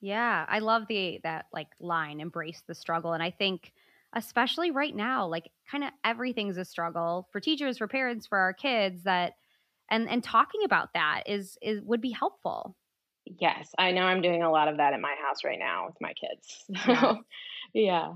Yeah 0.00 0.46
i 0.48 0.60
love 0.60 0.84
the 0.88 1.20
that 1.24 1.46
like 1.52 1.68
line 1.80 2.20
embrace 2.20 2.62
the 2.68 2.74
struggle 2.74 3.14
and 3.14 3.22
i 3.22 3.30
think 3.30 3.72
especially 4.14 4.70
right 4.70 4.94
now 4.94 5.26
like 5.26 5.50
kind 5.70 5.84
of 5.84 5.90
everything's 6.04 6.56
a 6.56 6.64
struggle 6.64 7.28
for 7.32 7.40
teachers 7.40 7.78
for 7.78 7.88
parents 7.88 8.26
for 8.26 8.38
our 8.38 8.52
kids 8.52 9.02
that 9.04 9.34
and 9.90 10.08
and 10.08 10.22
talking 10.22 10.62
about 10.64 10.90
that 10.94 11.24
is 11.26 11.58
is 11.62 11.80
would 11.82 12.00
be 12.00 12.10
helpful. 12.10 12.76
Yes 13.26 13.74
i 13.78 13.90
know 13.90 14.02
i'm 14.02 14.22
doing 14.22 14.42
a 14.42 14.50
lot 14.50 14.68
of 14.68 14.78
that 14.78 14.94
at 14.94 15.00
my 15.00 15.14
house 15.22 15.44
right 15.44 15.58
now 15.58 15.86
with 15.86 15.96
my 16.00 16.14
kids 16.14 16.64
yeah, 16.86 17.14
yeah. 17.74 18.12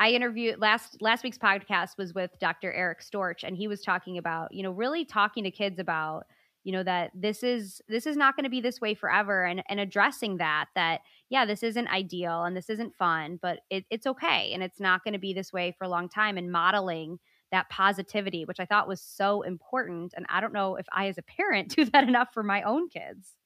I 0.00 0.12
interviewed 0.12 0.58
last 0.58 0.96
last 1.02 1.22
week's 1.22 1.38
podcast 1.38 1.98
was 1.98 2.14
with 2.14 2.30
Dr. 2.40 2.72
Eric 2.72 3.02
Storch, 3.02 3.44
and 3.44 3.54
he 3.54 3.68
was 3.68 3.82
talking 3.82 4.16
about 4.16 4.52
you 4.52 4.62
know 4.62 4.70
really 4.70 5.04
talking 5.04 5.44
to 5.44 5.50
kids 5.50 5.78
about 5.78 6.24
you 6.64 6.72
know 6.72 6.82
that 6.82 7.10
this 7.14 7.42
is 7.42 7.82
this 7.86 8.06
is 8.06 8.16
not 8.16 8.34
going 8.34 8.44
to 8.44 8.50
be 8.50 8.62
this 8.62 8.80
way 8.80 8.94
forever 8.94 9.44
and 9.44 9.62
and 9.68 9.78
addressing 9.78 10.38
that 10.38 10.66
that 10.74 11.00
yeah 11.28 11.44
this 11.44 11.62
isn't 11.62 11.88
ideal 11.88 12.44
and 12.44 12.56
this 12.56 12.70
isn't 12.70 12.94
fun 12.96 13.38
but 13.40 13.60
it, 13.70 13.84
it's 13.90 14.06
okay 14.06 14.52
and 14.52 14.62
it's 14.62 14.80
not 14.80 15.04
going 15.04 15.12
to 15.12 15.18
be 15.18 15.32
this 15.32 15.52
way 15.52 15.74
for 15.76 15.84
a 15.84 15.88
long 15.88 16.08
time 16.08 16.36
and 16.36 16.52
modeling 16.52 17.18
that 17.50 17.68
positivity 17.70 18.44
which 18.44 18.60
i 18.60 18.66
thought 18.66 18.86
was 18.86 19.00
so 19.00 19.40
important 19.42 20.12
and 20.16 20.26
i 20.28 20.38
don't 20.38 20.52
know 20.52 20.76
if 20.76 20.86
i 20.92 21.06
as 21.08 21.16
a 21.16 21.22
parent 21.22 21.68
do 21.76 21.84
that 21.86 22.06
enough 22.06 22.28
for 22.34 22.42
my 22.42 22.62
own 22.62 22.88
kids 22.90 23.36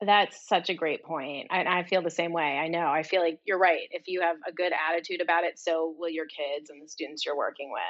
that's 0.00 0.46
such 0.46 0.68
a 0.68 0.74
great 0.74 1.02
point. 1.02 1.48
I, 1.50 1.64
I 1.64 1.82
feel 1.84 2.02
the 2.02 2.10
same 2.10 2.32
way. 2.32 2.42
I 2.58 2.68
know. 2.68 2.86
I 2.86 3.02
feel 3.02 3.22
like 3.22 3.40
you're 3.44 3.58
right. 3.58 3.88
If 3.90 4.02
you 4.06 4.20
have 4.20 4.36
a 4.46 4.52
good 4.52 4.72
attitude 4.72 5.22
about 5.22 5.44
it, 5.44 5.58
so 5.58 5.94
will 5.98 6.10
your 6.10 6.26
kids 6.26 6.70
and 6.70 6.82
the 6.82 6.88
students 6.88 7.24
you're 7.24 7.36
working 7.36 7.70
with. 7.72 7.80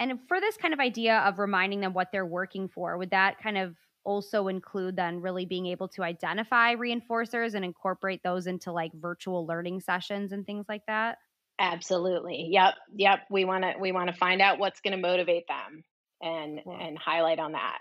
And 0.00 0.18
for 0.26 0.40
this 0.40 0.56
kind 0.56 0.74
of 0.74 0.80
idea 0.80 1.18
of 1.18 1.38
reminding 1.38 1.80
them 1.80 1.94
what 1.94 2.08
they're 2.10 2.26
working 2.26 2.68
for, 2.68 2.98
would 2.98 3.10
that 3.10 3.38
kind 3.40 3.56
of 3.56 3.76
also 4.02 4.48
include 4.48 4.96
then 4.96 5.20
really 5.20 5.46
being 5.46 5.66
able 5.66 5.88
to 5.88 6.02
identify 6.02 6.74
reinforcers 6.74 7.54
and 7.54 7.64
incorporate 7.64 8.22
those 8.22 8.46
into 8.46 8.72
like 8.72 8.92
virtual 8.94 9.46
learning 9.46 9.80
sessions 9.80 10.32
and 10.32 10.44
things 10.44 10.66
like 10.68 10.84
that? 10.86 11.18
Absolutely. 11.58 12.48
Yep. 12.50 12.74
Yep. 12.96 13.18
We 13.30 13.44
want 13.44 13.62
to 13.62 13.74
we 13.80 13.92
want 13.92 14.10
to 14.10 14.16
find 14.16 14.42
out 14.42 14.58
what's 14.58 14.80
going 14.80 14.92
to 14.92 15.00
motivate 15.00 15.46
them 15.46 15.84
and 16.20 16.60
and 16.66 16.98
highlight 16.98 17.38
on 17.38 17.52
that. 17.52 17.78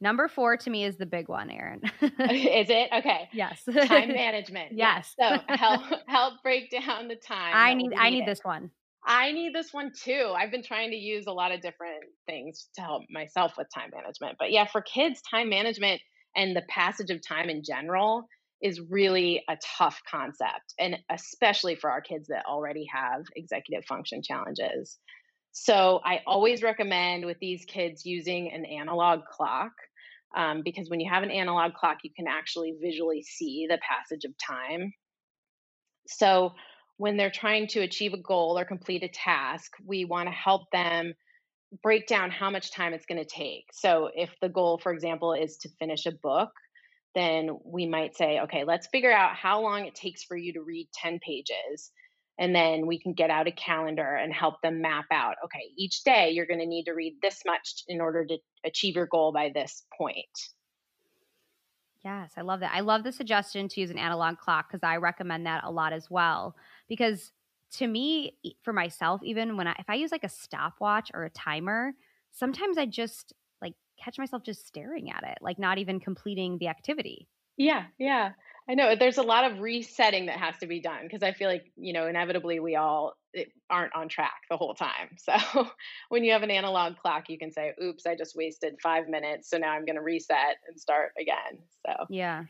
Number 0.00 0.28
four 0.28 0.56
to 0.58 0.70
me 0.70 0.84
is 0.84 0.96
the 0.96 1.06
big 1.06 1.28
one, 1.28 1.50
Erin. 1.50 1.80
is 2.02 2.68
it 2.68 2.90
okay? 2.92 3.28
Yes. 3.32 3.62
time 3.64 4.08
management. 4.12 4.72
Yes. 4.72 5.14
So 5.18 5.38
help 5.48 5.82
help 6.06 6.34
break 6.42 6.70
down 6.70 7.08
the 7.08 7.16
time. 7.16 7.52
I 7.54 7.74
need 7.74 7.92
I 7.96 8.10
need 8.10 8.26
this 8.26 8.40
one. 8.42 8.70
I 9.06 9.32
need 9.32 9.54
this 9.54 9.72
one 9.72 9.92
too. 10.02 10.34
I've 10.36 10.50
been 10.50 10.64
trying 10.64 10.90
to 10.90 10.96
use 10.96 11.26
a 11.28 11.32
lot 11.32 11.52
of 11.52 11.60
different 11.60 12.04
things 12.26 12.68
to 12.74 12.82
help 12.82 13.04
myself 13.08 13.52
with 13.56 13.68
time 13.72 13.90
management. 13.94 14.36
But 14.38 14.50
yeah, 14.50 14.66
for 14.66 14.82
kids, 14.82 15.22
time 15.30 15.48
management 15.48 16.00
and 16.34 16.54
the 16.56 16.62
passage 16.68 17.10
of 17.10 17.20
time 17.26 17.48
in 17.48 17.62
general 17.64 18.26
is 18.62 18.80
really 18.90 19.44
a 19.48 19.56
tough 19.78 20.00
concept, 20.10 20.74
and 20.78 20.96
especially 21.10 21.76
for 21.76 21.90
our 21.90 22.00
kids 22.00 22.28
that 22.28 22.44
already 22.46 22.86
have 22.92 23.22
executive 23.36 23.84
function 23.84 24.22
challenges. 24.22 24.98
So 25.58 26.02
I 26.04 26.20
always 26.26 26.62
recommend 26.62 27.24
with 27.24 27.38
these 27.38 27.64
kids 27.64 28.04
using 28.04 28.52
an 28.52 28.66
analog 28.66 29.24
clock 29.24 29.72
um, 30.36 30.60
because 30.62 30.90
when 30.90 31.00
you 31.00 31.10
have 31.10 31.22
an 31.22 31.30
analog 31.30 31.72
clock, 31.72 31.96
you 32.02 32.10
can 32.14 32.26
actually 32.28 32.74
visually 32.78 33.22
see 33.22 33.66
the 33.66 33.78
passage 33.78 34.26
of 34.26 34.32
time. 34.36 34.92
So 36.08 36.52
when 36.98 37.16
they're 37.16 37.30
trying 37.30 37.68
to 37.68 37.80
achieve 37.80 38.12
a 38.12 38.20
goal 38.20 38.58
or 38.58 38.66
complete 38.66 39.02
a 39.02 39.08
task, 39.08 39.72
we 39.82 40.04
want 40.04 40.28
to 40.28 40.34
help 40.34 40.70
them 40.72 41.14
break 41.82 42.06
down 42.06 42.30
how 42.30 42.50
much 42.50 42.70
time 42.70 42.92
it's 42.92 43.06
going 43.06 43.24
to 43.24 43.24
take. 43.24 43.64
So 43.72 44.10
if 44.14 44.28
the 44.42 44.50
goal, 44.50 44.76
for 44.76 44.92
example, 44.92 45.32
is 45.32 45.56
to 45.62 45.70
finish 45.78 46.04
a 46.04 46.12
book, 46.12 46.50
then 47.14 47.48
we 47.64 47.86
might 47.86 48.14
say, 48.14 48.40
okay, 48.40 48.64
let's 48.64 48.88
figure 48.88 49.10
out 49.10 49.34
how 49.34 49.62
long 49.62 49.86
it 49.86 49.94
takes 49.94 50.22
for 50.22 50.36
you 50.36 50.52
to 50.52 50.60
read 50.60 50.90
10 50.92 51.18
pages. 51.26 51.92
And 52.38 52.54
then 52.54 52.86
we 52.86 52.98
can 52.98 53.14
get 53.14 53.30
out 53.30 53.46
a 53.46 53.52
calendar 53.52 54.14
and 54.16 54.32
help 54.32 54.60
them 54.62 54.82
map 54.82 55.06
out, 55.10 55.36
okay, 55.44 55.70
each 55.76 56.04
day 56.04 56.30
you're 56.30 56.46
going 56.46 56.60
to 56.60 56.66
need 56.66 56.84
to 56.84 56.92
read 56.92 57.16
this 57.22 57.42
much 57.46 57.82
in 57.88 58.00
order 58.00 58.26
to 58.26 58.36
achieve 58.64 58.94
your 58.94 59.06
goal 59.06 59.32
by 59.32 59.50
this 59.54 59.84
point. 59.96 60.26
Yes, 62.04 62.32
I 62.36 62.42
love 62.42 62.60
that. 62.60 62.72
I 62.74 62.80
love 62.80 63.04
the 63.04 63.10
suggestion 63.10 63.68
to 63.68 63.80
use 63.80 63.90
an 63.90 63.98
analog 63.98 64.38
clock 64.38 64.68
because 64.68 64.84
I 64.84 64.96
recommend 64.98 65.46
that 65.46 65.64
a 65.64 65.70
lot 65.70 65.92
as 65.92 66.10
well. 66.10 66.54
Because 66.88 67.32
to 67.72 67.86
me, 67.86 68.36
for 68.62 68.72
myself, 68.72 69.22
even 69.24 69.56
when 69.56 69.66
I, 69.66 69.74
if 69.78 69.88
I 69.88 69.94
use 69.94 70.12
like 70.12 70.22
a 70.22 70.28
stopwatch 70.28 71.10
or 71.14 71.24
a 71.24 71.30
timer, 71.30 71.94
sometimes 72.30 72.78
I 72.78 72.86
just 72.86 73.32
like 73.60 73.74
catch 73.98 74.18
myself 74.18 74.44
just 74.44 74.66
staring 74.66 75.10
at 75.10 75.24
it, 75.24 75.38
like 75.40 75.58
not 75.58 75.78
even 75.78 75.98
completing 75.98 76.58
the 76.58 76.68
activity. 76.68 77.26
Yeah, 77.56 77.86
yeah. 77.98 78.32
I 78.68 78.74
know 78.74 78.96
there's 78.96 79.18
a 79.18 79.22
lot 79.22 79.50
of 79.50 79.60
resetting 79.60 80.26
that 80.26 80.38
has 80.38 80.56
to 80.58 80.66
be 80.66 80.80
done 80.80 81.02
because 81.04 81.22
I 81.22 81.32
feel 81.32 81.48
like, 81.48 81.70
you 81.76 81.92
know, 81.92 82.08
inevitably 82.08 82.58
we 82.58 82.74
all 82.74 83.14
aren't 83.70 83.94
on 83.94 84.08
track 84.08 84.42
the 84.50 84.56
whole 84.56 84.74
time. 84.74 85.16
So 85.18 85.68
when 86.08 86.24
you 86.24 86.32
have 86.32 86.42
an 86.42 86.50
analog 86.50 86.96
clock, 86.96 87.28
you 87.28 87.38
can 87.38 87.52
say, 87.52 87.74
oops, 87.82 88.06
I 88.06 88.16
just 88.16 88.34
wasted 88.34 88.76
five 88.82 89.08
minutes. 89.08 89.50
So 89.50 89.58
now 89.58 89.70
I'm 89.70 89.84
going 89.84 89.96
to 89.96 90.02
reset 90.02 90.56
and 90.68 90.80
start 90.80 91.12
again. 91.20 91.60
So, 91.84 92.06
yeah. 92.10 92.44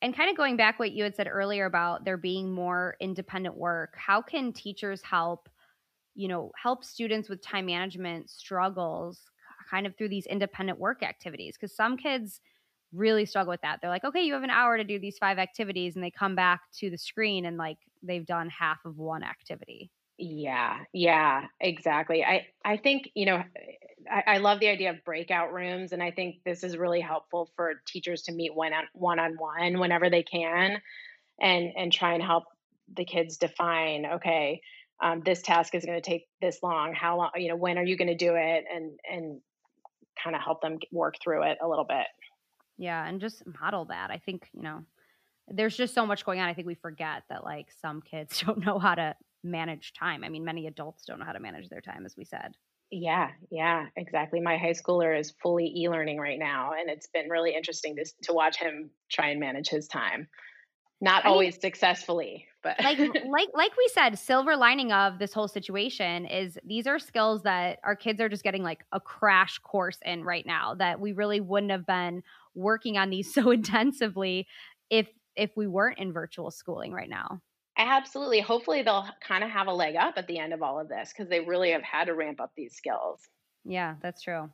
And 0.00 0.16
kind 0.16 0.30
of 0.30 0.36
going 0.36 0.56
back 0.56 0.78
what 0.78 0.92
you 0.92 1.02
had 1.02 1.16
said 1.16 1.28
earlier 1.30 1.66
about 1.66 2.04
there 2.04 2.16
being 2.16 2.52
more 2.52 2.96
independent 3.00 3.56
work, 3.56 3.94
how 3.96 4.22
can 4.22 4.52
teachers 4.52 5.02
help, 5.02 5.48
you 6.14 6.28
know, 6.28 6.52
help 6.60 6.84
students 6.84 7.28
with 7.28 7.42
time 7.42 7.66
management 7.66 8.30
struggles 8.30 9.20
kind 9.70 9.86
of 9.86 9.96
through 9.96 10.08
these 10.08 10.26
independent 10.26 10.78
work 10.78 11.02
activities? 11.02 11.56
Because 11.56 11.74
some 11.74 11.96
kids 11.96 12.40
really 12.92 13.26
struggle 13.26 13.50
with 13.50 13.60
that. 13.62 13.78
They're 13.80 13.90
like, 13.90 14.04
okay, 14.04 14.22
you 14.22 14.34
have 14.34 14.42
an 14.42 14.50
hour 14.50 14.76
to 14.76 14.84
do 14.84 14.98
these 14.98 15.18
five 15.18 15.38
activities, 15.38 15.94
and 15.94 16.04
they 16.04 16.10
come 16.10 16.34
back 16.34 16.60
to 16.78 16.90
the 16.90 16.98
screen 16.98 17.46
and 17.46 17.56
like 17.56 17.78
they've 18.02 18.26
done 18.26 18.50
half 18.50 18.78
of 18.84 18.98
one 18.98 19.22
activity. 19.22 19.90
Yeah, 20.18 20.78
yeah, 20.92 21.44
exactly. 21.60 22.24
I 22.24 22.46
I 22.64 22.76
think 22.76 23.10
you 23.14 23.26
know 23.26 23.42
I, 24.10 24.34
I, 24.34 24.38
love 24.38 24.58
the 24.58 24.68
idea 24.68 24.90
of 24.90 25.04
breakout 25.04 25.52
rooms, 25.52 25.92
and 25.92 26.02
I 26.02 26.10
think 26.10 26.42
this 26.44 26.64
is 26.64 26.76
really 26.76 27.00
helpful 27.00 27.50
for 27.54 27.82
teachers 27.86 28.22
to 28.22 28.32
meet 28.32 28.52
one 28.52 28.72
on 28.72 28.84
one 28.94 29.20
on 29.20 29.34
one 29.34 29.78
whenever 29.78 30.10
they 30.10 30.24
can, 30.24 30.78
and 31.40 31.72
and 31.76 31.92
try 31.92 32.14
and 32.14 32.22
help 32.22 32.44
the 32.96 33.04
kids 33.04 33.36
define 33.36 34.06
okay, 34.14 34.60
um, 35.00 35.22
this 35.24 35.42
task 35.42 35.76
is 35.76 35.84
going 35.84 36.00
to 36.00 36.10
take 36.10 36.26
this 36.40 36.58
long. 36.64 36.94
How 36.94 37.16
long? 37.16 37.30
You 37.36 37.50
know, 37.50 37.56
when 37.56 37.78
are 37.78 37.84
you 37.84 37.96
going 37.96 38.08
to 38.08 38.16
do 38.16 38.34
it? 38.34 38.64
And 38.74 38.98
and 39.08 39.40
kind 40.22 40.34
of 40.34 40.42
help 40.42 40.60
them 40.62 40.78
work 40.90 41.14
through 41.22 41.44
it 41.44 41.58
a 41.62 41.68
little 41.68 41.84
bit. 41.84 42.06
Yeah, 42.78 43.06
and 43.06 43.20
just 43.20 43.42
model 43.60 43.86
that. 43.86 44.10
I 44.10 44.18
think 44.18 44.48
you 44.54 44.62
know, 44.62 44.84
there's 45.48 45.76
just 45.76 45.94
so 45.94 46.06
much 46.06 46.24
going 46.24 46.40
on. 46.40 46.48
I 46.48 46.54
think 46.54 46.66
we 46.66 46.74
forget 46.74 47.24
that 47.28 47.44
like 47.44 47.68
some 47.80 48.00
kids 48.00 48.40
don't 48.46 48.64
know 48.64 48.78
how 48.78 48.94
to 48.94 49.14
manage 49.44 49.92
time. 49.92 50.24
I 50.24 50.28
mean, 50.28 50.44
many 50.44 50.66
adults 50.66 51.04
don't 51.04 51.18
know 51.18 51.24
how 51.24 51.32
to 51.32 51.40
manage 51.40 51.68
their 51.68 51.80
time, 51.80 52.06
as 52.06 52.16
we 52.16 52.24
said. 52.24 52.54
Yeah, 52.90 53.32
yeah, 53.50 53.86
exactly. 53.96 54.40
My 54.40 54.56
high 54.56 54.72
schooler 54.72 55.18
is 55.18 55.34
fully 55.42 55.72
e-learning 55.76 56.18
right 56.18 56.38
now, 56.38 56.72
and 56.72 56.88
it's 56.88 57.06
been 57.06 57.28
really 57.28 57.54
interesting 57.54 57.96
to 57.96 58.04
to 58.22 58.32
watch 58.32 58.56
him 58.56 58.90
try 59.10 59.28
and 59.28 59.40
manage 59.40 59.68
his 59.68 59.88
time. 59.88 60.28
Not 61.00 61.24
I 61.24 61.28
always 61.28 61.54
mean, 61.54 61.60
successfully, 61.60 62.46
but 62.62 62.76
like 62.82 62.98
like 63.28 63.48
like 63.52 63.76
we 63.76 63.90
said, 63.92 64.18
silver 64.18 64.56
lining 64.56 64.90
of 64.90 65.18
this 65.18 65.34
whole 65.34 65.48
situation 65.48 66.24
is 66.24 66.58
these 66.64 66.86
are 66.86 66.98
skills 66.98 67.42
that 67.42 67.78
our 67.84 67.94
kids 67.94 68.20
are 68.20 68.28
just 68.28 68.42
getting 68.42 68.62
like 68.62 68.84
a 68.92 69.00
crash 69.00 69.58
course 69.58 69.98
in 70.04 70.24
right 70.24 70.46
now 70.46 70.74
that 70.74 70.98
we 70.98 71.12
really 71.12 71.40
wouldn't 71.40 71.70
have 71.70 71.86
been 71.86 72.22
working 72.58 72.98
on 72.98 73.10
these 73.10 73.32
so 73.34 73.50
intensively 73.50 74.46
if 74.90 75.08
if 75.36 75.50
we 75.56 75.66
weren't 75.66 75.98
in 75.98 76.12
virtual 76.12 76.50
schooling 76.50 76.92
right 76.92 77.08
now. 77.08 77.40
Absolutely. 77.78 78.40
Hopefully, 78.40 78.82
they'll 78.82 79.06
kind 79.26 79.44
of 79.44 79.50
have 79.50 79.68
a 79.68 79.72
leg 79.72 79.94
up 79.94 80.14
at 80.16 80.26
the 80.26 80.38
end 80.38 80.52
of 80.52 80.62
all 80.62 80.80
of 80.80 80.88
this 80.88 81.12
because 81.12 81.30
they 81.30 81.40
really 81.40 81.70
have 81.70 81.82
had 81.82 82.06
to 82.06 82.14
ramp 82.14 82.40
up 82.40 82.50
these 82.56 82.74
skills. 82.74 83.20
Yeah, 83.64 83.94
that's 84.02 84.22
true. 84.22 84.50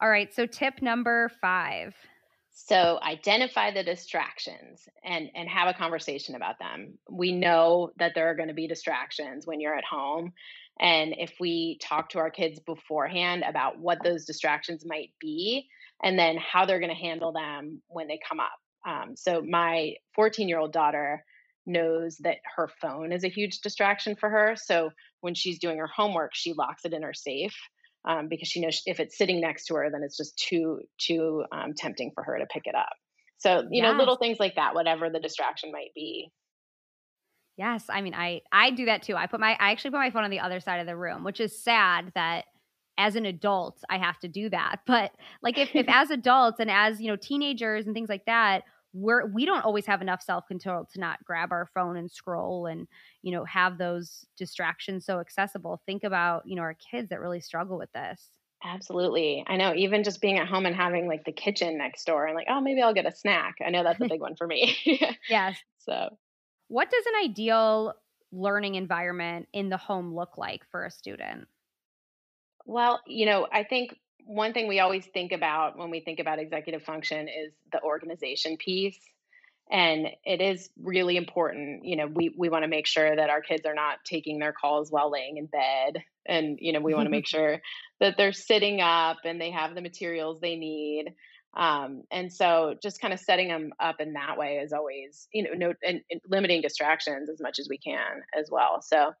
All 0.00 0.08
right. 0.08 0.32
So, 0.32 0.46
tip 0.46 0.80
number 0.80 1.30
five. 1.40 1.94
So, 2.52 3.00
identify 3.02 3.72
the 3.72 3.82
distractions 3.82 4.88
and, 5.04 5.28
and 5.34 5.48
have 5.48 5.68
a 5.68 5.74
conversation 5.74 6.36
about 6.36 6.60
them. 6.60 6.98
We 7.10 7.32
know 7.32 7.90
that 7.98 8.12
there 8.14 8.30
are 8.30 8.36
going 8.36 8.48
to 8.48 8.54
be 8.54 8.68
distractions 8.68 9.44
when 9.44 9.60
you're 9.60 9.76
at 9.76 9.84
home. 9.84 10.32
And 10.78 11.14
if 11.18 11.34
we 11.40 11.78
talk 11.82 12.10
to 12.10 12.18
our 12.18 12.30
kids 12.30 12.60
beforehand 12.60 13.42
about 13.46 13.78
what 13.78 13.98
those 14.04 14.24
distractions 14.24 14.84
might 14.86 15.10
be 15.18 15.68
and 16.02 16.18
then 16.18 16.36
how 16.36 16.64
they're 16.66 16.80
going 16.80 16.94
to 16.94 16.96
handle 16.96 17.32
them 17.32 17.82
when 17.88 18.08
they 18.08 18.18
come 18.28 18.40
up. 18.40 18.52
Um, 18.86 19.14
so, 19.16 19.42
my 19.42 19.94
14 20.14 20.48
year 20.48 20.58
old 20.58 20.72
daughter 20.72 21.24
knows 21.66 22.16
that 22.18 22.38
her 22.56 22.68
phone 22.80 23.12
is 23.12 23.24
a 23.24 23.28
huge 23.28 23.60
distraction 23.60 24.16
for 24.16 24.28
her. 24.28 24.54
So 24.56 24.90
when 25.20 25.34
she's 25.34 25.58
doing 25.58 25.78
her 25.78 25.86
homework, 25.86 26.32
she 26.34 26.52
locks 26.52 26.84
it 26.84 26.92
in 26.92 27.02
her 27.02 27.14
safe 27.14 27.54
um, 28.08 28.28
because 28.28 28.48
she 28.48 28.60
knows 28.60 28.82
if 28.86 29.00
it's 29.00 29.16
sitting 29.16 29.40
next 29.40 29.66
to 29.66 29.74
her, 29.74 29.90
then 29.90 30.02
it's 30.04 30.16
just 30.16 30.36
too 30.36 30.80
too 30.98 31.44
um, 31.52 31.72
tempting 31.76 32.10
for 32.14 32.24
her 32.24 32.38
to 32.38 32.46
pick 32.46 32.62
it 32.66 32.74
up. 32.74 32.92
So 33.38 33.60
you 33.70 33.82
yes. 33.82 33.92
know, 33.92 33.98
little 33.98 34.16
things 34.16 34.38
like 34.38 34.56
that, 34.56 34.74
whatever 34.74 35.10
the 35.10 35.20
distraction 35.20 35.72
might 35.72 35.92
be. 35.94 36.30
Yes, 37.56 37.84
I 37.88 38.00
mean, 38.00 38.14
I 38.14 38.40
I 38.50 38.70
do 38.70 38.86
that 38.86 39.02
too. 39.02 39.14
I 39.14 39.26
put 39.26 39.40
my 39.40 39.52
I 39.52 39.70
actually 39.70 39.90
put 39.90 39.98
my 39.98 40.10
phone 40.10 40.24
on 40.24 40.30
the 40.30 40.40
other 40.40 40.60
side 40.60 40.80
of 40.80 40.86
the 40.86 40.96
room, 40.96 41.22
which 41.22 41.40
is 41.40 41.62
sad 41.62 42.12
that 42.14 42.46
as 42.98 43.16
an 43.16 43.26
adult 43.26 43.82
I 43.88 43.98
have 43.98 44.18
to 44.20 44.28
do 44.28 44.50
that. 44.50 44.80
But 44.86 45.12
like 45.42 45.58
if 45.58 45.74
if 45.74 45.86
as 45.88 46.10
adults 46.10 46.60
and 46.60 46.70
as 46.70 47.00
you 47.00 47.08
know 47.08 47.16
teenagers 47.16 47.86
and 47.86 47.94
things 47.94 48.08
like 48.08 48.26
that, 48.26 48.64
we're 48.92 49.26
we 49.26 49.46
don't 49.46 49.64
always 49.64 49.86
have 49.86 50.02
enough 50.02 50.22
self-control 50.22 50.88
to 50.92 51.00
not 51.00 51.24
grab 51.24 51.52
our 51.52 51.68
phone 51.74 51.96
and 51.96 52.10
scroll 52.10 52.66
and 52.66 52.86
you 53.22 53.32
know 53.32 53.44
have 53.44 53.78
those 53.78 54.26
distractions 54.36 55.06
so 55.06 55.20
accessible. 55.20 55.82
Think 55.86 56.04
about 56.04 56.42
you 56.46 56.56
know 56.56 56.62
our 56.62 56.76
kids 56.90 57.08
that 57.10 57.20
really 57.20 57.40
struggle 57.40 57.78
with 57.78 57.92
this. 57.92 58.28
Absolutely. 58.64 59.44
I 59.48 59.56
know 59.56 59.74
even 59.74 60.04
just 60.04 60.20
being 60.20 60.38
at 60.38 60.46
home 60.46 60.66
and 60.66 60.76
having 60.76 61.08
like 61.08 61.24
the 61.24 61.32
kitchen 61.32 61.78
next 61.78 62.04
door 62.04 62.26
and 62.26 62.36
like 62.36 62.46
oh 62.48 62.60
maybe 62.60 62.82
i'll 62.82 62.94
get 62.94 63.06
a 63.06 63.16
snack. 63.16 63.56
I 63.64 63.70
know 63.70 63.82
that's 63.82 64.00
a 64.00 64.08
big 64.08 64.20
one 64.20 64.36
for 64.36 64.46
me. 64.46 64.76
Yes. 65.28 65.58
So. 65.78 66.16
What 66.68 66.90
does 66.90 67.04
an 67.06 67.28
ideal 67.28 67.94
learning 68.32 68.76
environment 68.76 69.46
in 69.52 69.68
the 69.68 69.76
home 69.76 70.14
look 70.14 70.38
like 70.38 70.62
for 70.70 70.86
a 70.86 70.90
student 70.90 71.46
well 72.66 73.00
you 73.06 73.26
know 73.26 73.46
i 73.52 73.64
think 73.64 73.94
one 74.24 74.52
thing 74.52 74.68
we 74.68 74.80
always 74.80 75.06
think 75.06 75.32
about 75.32 75.76
when 75.76 75.90
we 75.90 76.00
think 76.00 76.20
about 76.20 76.38
executive 76.38 76.82
function 76.82 77.28
is 77.28 77.52
the 77.72 77.82
organization 77.82 78.56
piece 78.56 78.98
and 79.70 80.08
it 80.24 80.40
is 80.40 80.70
really 80.80 81.16
important 81.16 81.84
you 81.84 81.96
know 81.96 82.06
we, 82.06 82.34
we 82.36 82.48
want 82.48 82.62
to 82.62 82.68
make 82.68 82.86
sure 82.86 83.14
that 83.16 83.30
our 83.30 83.40
kids 83.40 83.64
are 83.66 83.74
not 83.74 83.98
taking 84.04 84.38
their 84.38 84.52
calls 84.52 84.90
while 84.90 85.10
laying 85.10 85.36
in 85.36 85.46
bed 85.46 86.02
and 86.26 86.58
you 86.60 86.72
know 86.72 86.80
we 86.80 86.94
want 86.94 87.06
to 87.06 87.10
make 87.10 87.26
sure 87.36 87.60
that 88.00 88.16
they're 88.16 88.32
sitting 88.32 88.80
up 88.80 89.18
and 89.24 89.40
they 89.40 89.50
have 89.50 89.74
the 89.74 89.82
materials 89.82 90.40
they 90.40 90.56
need 90.56 91.12
um, 91.54 92.04
and 92.10 92.32
so 92.32 92.74
just 92.82 92.98
kind 92.98 93.12
of 93.12 93.20
setting 93.20 93.48
them 93.48 93.72
up 93.78 93.96
in 94.00 94.14
that 94.14 94.38
way 94.38 94.56
is 94.56 94.72
always 94.72 95.28
you 95.32 95.42
know 95.42 95.50
no 95.54 95.74
and, 95.86 96.00
and 96.10 96.20
limiting 96.28 96.60
distractions 96.60 97.28
as 97.28 97.40
much 97.40 97.58
as 97.58 97.68
we 97.68 97.78
can 97.78 98.22
as 98.38 98.48
well 98.50 98.80
so 98.82 99.12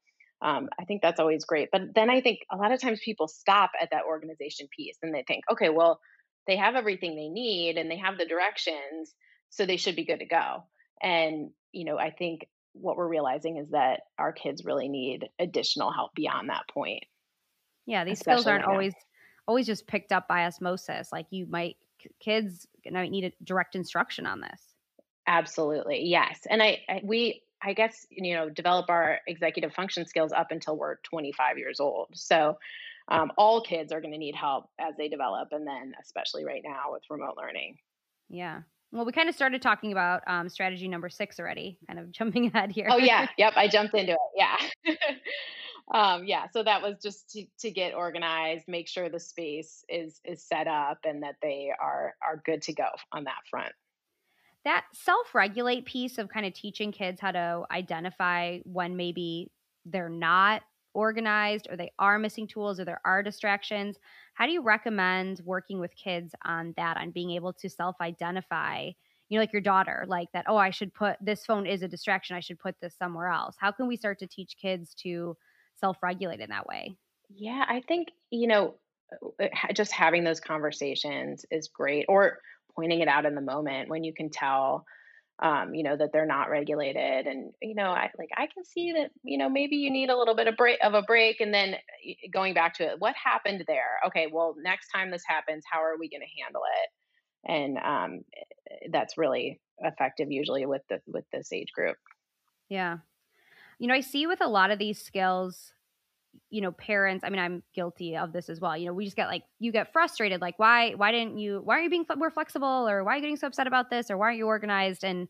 um, 0.42 0.68
I 0.78 0.84
think 0.84 1.02
that's 1.02 1.20
always 1.20 1.44
great. 1.44 1.68
But 1.70 1.94
then 1.94 2.10
I 2.10 2.20
think 2.20 2.40
a 2.50 2.56
lot 2.56 2.72
of 2.72 2.80
times 2.80 3.00
people 3.04 3.28
stop 3.28 3.70
at 3.80 3.90
that 3.92 4.04
organization 4.04 4.68
piece 4.76 4.98
and 5.02 5.14
they 5.14 5.24
think, 5.26 5.44
okay, 5.50 5.68
well, 5.68 6.00
they 6.46 6.56
have 6.56 6.74
everything 6.74 7.14
they 7.14 7.28
need 7.28 7.76
and 7.78 7.88
they 7.90 7.96
have 7.96 8.18
the 8.18 8.26
directions, 8.26 9.14
so 9.50 9.64
they 9.64 9.76
should 9.76 9.96
be 9.96 10.04
good 10.04 10.18
to 10.18 10.26
go. 10.26 10.64
And, 11.00 11.50
you 11.70 11.84
know, 11.84 11.98
I 11.98 12.10
think 12.10 12.46
what 12.72 12.96
we're 12.96 13.08
realizing 13.08 13.58
is 13.58 13.70
that 13.70 14.00
our 14.18 14.32
kids 14.32 14.64
really 14.64 14.88
need 14.88 15.28
additional 15.38 15.92
help 15.92 16.14
beyond 16.14 16.48
that 16.48 16.68
point. 16.72 17.04
Yeah, 17.86 18.04
these 18.04 18.20
skills 18.20 18.46
aren't 18.46 18.66
right 18.66 18.72
always 18.72 18.94
always 19.46 19.66
just 19.66 19.86
picked 19.86 20.12
up 20.12 20.28
by 20.28 20.46
osmosis. 20.46 21.10
Like 21.12 21.26
you 21.30 21.46
might 21.46 21.76
kids 22.20 22.66
might 22.90 23.10
need 23.10 23.24
a 23.24 23.32
direct 23.44 23.74
instruction 23.74 24.26
on 24.26 24.40
this. 24.40 24.60
Absolutely. 25.26 26.04
Yes. 26.04 26.40
And 26.48 26.62
I, 26.62 26.80
I 26.88 27.00
we 27.04 27.42
I 27.64 27.72
guess 27.72 28.06
you 28.10 28.34
know 28.34 28.48
develop 28.48 28.90
our 28.90 29.18
executive 29.26 29.72
function 29.72 30.06
skills 30.06 30.32
up 30.32 30.50
until 30.50 30.76
we're 30.76 30.96
25 31.04 31.58
years 31.58 31.80
old. 31.80 32.08
So 32.14 32.58
um, 33.08 33.32
all 33.36 33.62
kids 33.62 33.92
are 33.92 34.00
going 34.00 34.12
to 34.12 34.18
need 34.18 34.34
help 34.34 34.70
as 34.78 34.94
they 34.96 35.08
develop, 35.08 35.48
and 35.52 35.66
then 35.66 35.94
especially 36.00 36.44
right 36.44 36.62
now 36.64 36.92
with 36.92 37.02
remote 37.10 37.36
learning. 37.36 37.76
Yeah. 38.28 38.62
Well, 38.92 39.06
we 39.06 39.12
kind 39.12 39.28
of 39.28 39.34
started 39.34 39.62
talking 39.62 39.90
about 39.90 40.22
um, 40.26 40.48
strategy 40.50 40.86
number 40.86 41.08
six 41.08 41.40
already, 41.40 41.78
kind 41.86 41.98
of 41.98 42.12
jumping 42.12 42.46
ahead 42.46 42.70
here. 42.70 42.88
Oh 42.90 42.98
yeah, 42.98 43.26
yep, 43.38 43.54
I 43.56 43.68
jumped 43.68 43.94
into 43.94 44.12
it. 44.12 44.18
Yeah, 44.36 44.96
um, 45.94 46.24
yeah. 46.24 46.46
So 46.52 46.62
that 46.62 46.82
was 46.82 46.96
just 47.02 47.30
to, 47.30 47.44
to 47.60 47.70
get 47.70 47.94
organized, 47.94 48.68
make 48.68 48.88
sure 48.88 49.08
the 49.08 49.20
space 49.20 49.84
is 49.88 50.20
is 50.24 50.42
set 50.42 50.68
up, 50.68 50.98
and 51.04 51.22
that 51.22 51.36
they 51.42 51.72
are 51.80 52.14
are 52.22 52.42
good 52.44 52.62
to 52.62 52.74
go 52.74 52.86
on 53.12 53.24
that 53.24 53.40
front. 53.50 53.72
That 54.64 54.84
self 54.92 55.34
regulate 55.34 55.84
piece 55.84 56.18
of 56.18 56.28
kind 56.28 56.46
of 56.46 56.54
teaching 56.54 56.92
kids 56.92 57.20
how 57.20 57.32
to 57.32 57.64
identify 57.70 58.58
when 58.64 58.96
maybe 58.96 59.50
they're 59.84 60.08
not 60.08 60.62
organized 60.94 61.66
or 61.70 61.76
they 61.76 61.90
are 61.98 62.18
missing 62.18 62.46
tools 62.46 62.78
or 62.78 62.84
there 62.84 63.00
are 63.04 63.22
distractions 63.22 63.96
how 64.34 64.46
do 64.46 64.52
you 64.52 64.62
recommend 64.62 65.40
working 65.44 65.80
with 65.80 65.94
kids 65.96 66.34
on 66.44 66.74
that 66.76 66.96
on 66.96 67.10
being 67.10 67.30
able 67.30 67.52
to 67.52 67.68
self-identify 67.68 68.90
you 69.28 69.38
know 69.38 69.40
like 69.40 69.52
your 69.52 69.62
daughter 69.62 70.04
like 70.06 70.28
that 70.32 70.44
oh 70.48 70.56
i 70.56 70.70
should 70.70 70.92
put 70.92 71.16
this 71.20 71.46
phone 71.46 71.66
is 71.66 71.82
a 71.82 71.88
distraction 71.88 72.36
i 72.36 72.40
should 72.40 72.58
put 72.58 72.74
this 72.80 72.94
somewhere 72.96 73.28
else. 73.28 73.56
How 73.58 73.72
can 73.72 73.86
we 73.86 73.96
start 73.96 74.18
to 74.18 74.26
teach 74.26 74.56
kids 74.60 74.94
to 74.96 75.36
self-regulate 75.76 76.40
in 76.40 76.50
that 76.50 76.66
way? 76.66 76.94
Yeah 77.30 77.64
i 77.68 77.80
think 77.80 78.08
you 78.30 78.46
know 78.46 78.74
uh, 79.40 79.46
just 79.74 79.92
having 79.92 80.24
those 80.24 80.40
conversations 80.40 81.46
is 81.50 81.68
great 81.68 82.04
or 82.08 82.40
pointing 82.76 83.00
it 83.00 83.08
out 83.08 83.26
in 83.26 83.34
the 83.34 83.40
moment 83.40 83.88
when 83.88 84.04
you 84.04 84.12
can 84.14 84.30
tell 84.30 84.84
um, 85.42 85.74
you 85.74 85.82
know 85.82 85.96
that 85.96 86.10
they're 86.12 86.26
not 86.26 86.50
regulated 86.50 87.26
and 87.26 87.52
you 87.60 87.74
know 87.74 87.90
i 87.90 88.08
like 88.16 88.28
i 88.36 88.46
can 88.46 88.64
see 88.64 88.92
that 88.92 89.10
you 89.24 89.38
know 89.38 89.48
maybe 89.48 89.76
you 89.76 89.90
need 89.90 90.08
a 90.08 90.16
little 90.16 90.36
bit 90.36 90.46
of 90.46 90.56
break 90.56 90.78
of 90.82 90.94
a 90.94 91.02
break 91.02 91.40
and 91.40 91.52
then 91.52 91.74
going 92.32 92.54
back 92.54 92.74
to 92.74 92.84
it 92.84 92.96
what 92.98 93.14
happened 93.22 93.64
there? 93.66 93.98
Okay 94.06 94.28
well 94.32 94.54
next 94.62 94.88
time 94.88 95.10
this 95.10 95.24
happens 95.26 95.64
how 95.70 95.80
are 95.80 95.98
we 95.98 96.08
going 96.08 96.20
to 96.20 96.42
handle 96.42 96.62
it? 96.82 96.90
And 97.44 97.78
um, 97.78 98.20
eh, 98.36 98.88
that's 98.92 99.18
really 99.18 99.60
effective 99.78 100.30
usually 100.30 100.64
with 100.64 100.82
the 100.88 101.00
with 101.06 101.24
this 101.32 101.52
age 101.52 101.72
group. 101.74 101.96
Yeah. 102.68 102.98
You 103.78 103.88
know 103.88 103.94
i 103.94 104.00
see 104.00 104.26
with 104.26 104.40
a 104.40 104.48
lot 104.48 104.70
of 104.70 104.78
these 104.78 105.00
skills 105.02 105.72
you 106.50 106.60
know 106.60 106.72
parents 106.72 107.24
i 107.24 107.30
mean 107.30 107.40
i'm 107.40 107.62
guilty 107.74 108.16
of 108.16 108.32
this 108.32 108.48
as 108.48 108.60
well 108.60 108.76
you 108.76 108.86
know 108.86 108.92
we 108.92 109.04
just 109.04 109.16
get 109.16 109.28
like 109.28 109.42
you 109.58 109.72
get 109.72 109.92
frustrated 109.92 110.40
like 110.40 110.58
why 110.58 110.92
why 110.92 111.12
didn't 111.12 111.38
you 111.38 111.60
why 111.64 111.78
are 111.78 111.82
you 111.82 111.90
being 111.90 112.04
more 112.16 112.30
flexible? 112.30 112.88
Or 112.88 113.04
why 113.04 113.12
are 113.12 113.16
you 113.16 113.22
getting 113.22 113.36
so 113.36 113.46
upset 113.46 113.66
about 113.66 113.90
this? 113.90 114.10
Or 114.10 114.18
why 114.18 114.26
aren't 114.26 114.38
you 114.38 114.46
organized? 114.46 115.04
And 115.04 115.28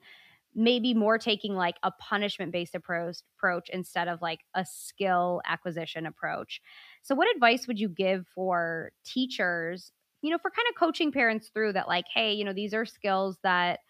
maybe 0.55 0.93
more 0.93 1.17
taking 1.17 1.55
like 1.55 1.77
a 1.83 1.91
punishment 1.93 2.53
based 2.53 2.75
approach 2.75 3.19
approach 3.39 3.71
instead 3.71 4.09
of 4.09 4.21
like 4.21 4.41
a 4.55 4.65
skill 4.65 5.41
acquisition 5.47 6.07
approach. 6.07 6.61
So 7.03 7.15
what 7.15 7.35
advice 7.35 7.67
would 7.67 7.79
you 7.79 7.89
give 7.89 8.27
for 8.35 8.93
teachers 9.05 9.93
you 10.21 10.31
know 10.31 10.39
for 10.39 10.51
kind 10.51 10.67
of 10.71 10.79
coaching 10.79 11.11
parents 11.11 11.51
through 11.53 11.73
that 11.73 11.89
like 11.89 12.05
hey 12.15 12.33
you 12.33 12.45
know 12.45 12.53
these 12.53 12.75
are 12.75 12.85
skills 12.85 13.39
that 13.43 13.81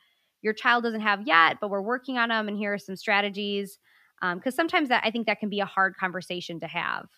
your 0.41 0.55
child 0.55 0.83
doesn't 0.83 1.01
have 1.01 1.27
yet 1.27 1.59
but 1.61 1.69
we're 1.69 1.83
working 1.83 2.17
on 2.17 2.31
them 2.31 2.49
and 2.49 2.57
here 2.57 2.73
are 2.73 2.79
some 2.79 2.97
strategies 2.97 3.79
because 4.35 4.55
um, 4.55 4.57
sometimes 4.57 4.89
that 4.89 5.03
I 5.05 5.11
think 5.11 5.27
that 5.27 5.41
can 5.41 5.49
be 5.49 5.61
a 5.61 5.67
hard 5.67 5.97
conversation 5.97 6.61
to 6.61 6.67
have. 6.67 7.09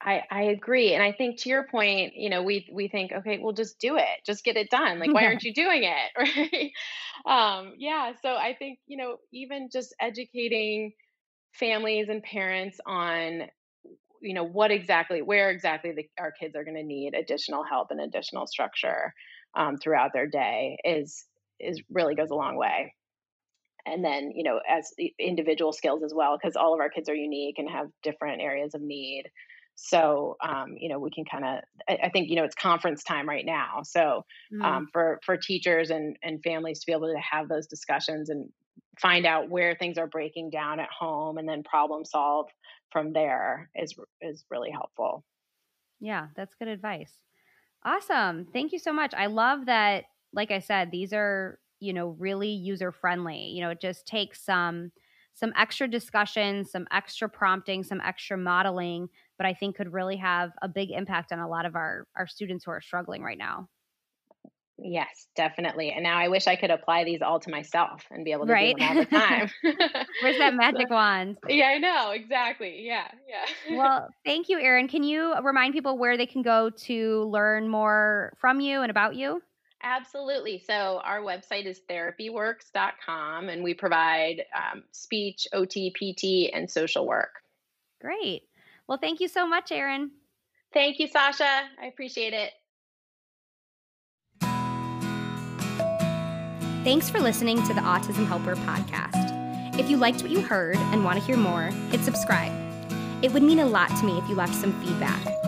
I, 0.00 0.22
I 0.30 0.42
agree. 0.44 0.94
And 0.94 1.02
I 1.02 1.10
think 1.10 1.40
to 1.40 1.48
your 1.48 1.66
point, 1.66 2.14
you 2.14 2.30
know, 2.30 2.42
we 2.42 2.68
we 2.72 2.86
think, 2.88 3.10
okay, 3.10 3.38
well 3.42 3.52
just 3.52 3.80
do 3.80 3.96
it. 3.96 4.24
Just 4.24 4.44
get 4.44 4.56
it 4.56 4.70
done. 4.70 5.00
Like, 5.00 5.12
why 5.12 5.24
aren't 5.24 5.42
you 5.44 5.52
doing 5.52 5.84
it? 5.84 6.52
Right. 6.52 6.72
Um, 7.26 7.74
yeah. 7.78 8.12
So 8.22 8.36
I 8.36 8.54
think, 8.56 8.78
you 8.86 8.96
know, 8.96 9.16
even 9.32 9.68
just 9.72 9.94
educating 10.00 10.92
families 11.52 12.08
and 12.08 12.22
parents 12.22 12.78
on 12.86 13.48
you 14.20 14.34
know 14.34 14.44
what 14.44 14.70
exactly 14.70 15.22
where 15.22 15.50
exactly 15.50 15.92
the, 15.92 16.08
our 16.18 16.32
kids 16.32 16.56
are 16.56 16.64
going 16.64 16.76
to 16.76 16.82
need 16.82 17.14
additional 17.14 17.64
help 17.64 17.88
and 17.90 18.00
additional 18.00 18.46
structure 18.46 19.14
um, 19.54 19.76
throughout 19.76 20.12
their 20.12 20.26
day 20.26 20.76
is 20.84 21.24
is 21.60 21.80
really 21.90 22.14
goes 22.14 22.30
a 22.30 22.34
long 22.34 22.56
way 22.56 22.94
and 23.92 24.04
then 24.04 24.32
you 24.34 24.44
know 24.44 24.60
as 24.68 24.92
individual 25.18 25.72
skills 25.72 26.02
as 26.02 26.12
well 26.14 26.36
because 26.36 26.56
all 26.56 26.74
of 26.74 26.80
our 26.80 26.90
kids 26.90 27.08
are 27.08 27.14
unique 27.14 27.56
and 27.58 27.68
have 27.68 27.88
different 28.02 28.40
areas 28.40 28.74
of 28.74 28.80
need. 28.80 29.24
So 29.76 30.36
um, 30.44 30.74
you 30.78 30.88
know 30.88 30.98
we 30.98 31.10
can 31.10 31.24
kind 31.24 31.44
of 31.44 31.60
I, 31.88 32.06
I, 32.06 32.08
think 32.10 32.28
you 32.28 32.36
know 32.36 32.44
it's 32.44 32.54
conference 32.54 33.04
time 33.04 33.28
right 33.28 33.44
now. 33.44 33.82
So 33.84 34.24
mm. 34.52 34.64
um, 34.64 34.88
for 34.92 35.20
for 35.24 35.36
teachers 35.36 35.90
and 35.90 36.16
and 36.22 36.42
families 36.42 36.80
to 36.80 36.86
be 36.86 36.92
able 36.92 37.12
to 37.12 37.20
have 37.20 37.48
those 37.48 37.66
discussions 37.66 38.28
and 38.28 38.48
find 39.00 39.26
out 39.26 39.48
where 39.48 39.76
things 39.76 39.98
are 39.98 40.08
breaking 40.08 40.50
down 40.50 40.80
at 40.80 40.88
home 40.90 41.38
and 41.38 41.48
then 41.48 41.62
problem 41.62 42.04
solve 42.04 42.46
from 42.90 43.12
there 43.12 43.70
is 43.74 43.94
is 44.20 44.44
really 44.50 44.70
helpful. 44.70 45.24
Yeah 46.00 46.28
that's 46.36 46.54
good 46.54 46.68
advice. 46.68 47.12
Awesome. 47.84 48.48
Thank 48.52 48.72
you 48.72 48.80
so 48.80 48.92
much. 48.92 49.14
I 49.16 49.26
love 49.26 49.66
that 49.66 50.04
like 50.32 50.50
i 50.50 50.58
said 50.58 50.90
these 50.90 51.12
are 51.12 51.58
you 51.80 51.92
know 51.92 52.08
really 52.18 52.50
user 52.50 52.92
friendly 52.92 53.46
you 53.46 53.60
know 53.60 53.70
it 53.70 53.80
just 53.80 54.06
takes 54.06 54.44
some 54.44 54.90
some 55.34 55.52
extra 55.56 55.88
discussion 55.88 56.64
some 56.64 56.86
extra 56.92 57.28
prompting 57.28 57.82
some 57.82 58.00
extra 58.00 58.36
modeling 58.36 59.08
but 59.36 59.46
i 59.46 59.54
think 59.54 59.76
could 59.76 59.92
really 59.92 60.16
have 60.16 60.50
a 60.62 60.68
big 60.68 60.90
impact 60.90 61.32
on 61.32 61.38
a 61.38 61.48
lot 61.48 61.66
of 61.66 61.74
our 61.74 62.06
our 62.16 62.26
students 62.26 62.64
who 62.64 62.70
are 62.70 62.80
struggling 62.80 63.22
right 63.22 63.38
now 63.38 63.68
Yes, 64.80 65.26
definitely. 65.34 65.90
And 65.90 66.04
now 66.04 66.16
I 66.16 66.28
wish 66.28 66.46
I 66.46 66.54
could 66.54 66.70
apply 66.70 67.02
these 67.02 67.20
all 67.20 67.40
to 67.40 67.50
myself 67.50 68.04
and 68.10 68.24
be 68.24 68.30
able 68.30 68.46
to 68.46 68.52
right? 68.52 68.76
do 68.76 68.84
them 68.84 68.96
all 68.96 69.04
the 69.04 69.10
time. 69.10 69.50
Where's 70.22 70.38
that 70.38 70.54
magic 70.54 70.88
wand? 70.88 71.36
Yeah, 71.48 71.66
I 71.66 71.78
know. 71.78 72.12
Exactly. 72.12 72.86
Yeah. 72.86 73.08
Yeah. 73.28 73.76
well, 73.76 74.08
thank 74.24 74.48
you, 74.48 74.60
Erin. 74.60 74.86
Can 74.86 75.02
you 75.02 75.34
remind 75.42 75.74
people 75.74 75.98
where 75.98 76.16
they 76.16 76.26
can 76.26 76.42
go 76.42 76.70
to 76.70 77.24
learn 77.24 77.68
more 77.68 78.32
from 78.38 78.60
you 78.60 78.82
and 78.82 78.90
about 78.90 79.16
you? 79.16 79.42
Absolutely. 79.82 80.62
So 80.66 81.00
our 81.04 81.20
website 81.20 81.64
is 81.64 81.80
therapyworks.com 81.88 83.48
and 83.48 83.62
we 83.62 83.74
provide 83.74 84.44
um, 84.54 84.82
speech, 84.90 85.46
OT, 85.52 85.90
PT, 85.90 86.54
and 86.54 86.68
social 86.68 87.06
work. 87.06 87.40
Great. 88.00 88.42
Well, 88.88 88.98
thank 88.98 89.20
you 89.20 89.28
so 89.28 89.46
much, 89.46 89.70
Erin. 89.70 90.10
Thank 90.72 90.98
you, 90.98 91.06
Sasha. 91.06 91.62
I 91.80 91.86
appreciate 91.86 92.34
it. 92.34 92.52
Thanks 96.84 97.10
for 97.10 97.20
listening 97.20 97.62
to 97.64 97.74
the 97.74 97.80
Autism 97.80 98.26
Helper 98.26 98.56
podcast. 98.56 99.78
If 99.78 99.90
you 99.90 99.96
liked 99.96 100.22
what 100.22 100.30
you 100.30 100.40
heard 100.40 100.76
and 100.76 101.04
want 101.04 101.18
to 101.18 101.24
hear 101.24 101.36
more, 101.36 101.64
hit 101.90 102.00
subscribe. 102.02 102.52
It 103.22 103.32
would 103.32 103.42
mean 103.42 103.58
a 103.58 103.66
lot 103.66 103.88
to 103.98 104.04
me 104.04 104.18
if 104.18 104.28
you 104.28 104.34
left 104.34 104.54
some 104.54 104.72
feedback. 104.80 105.47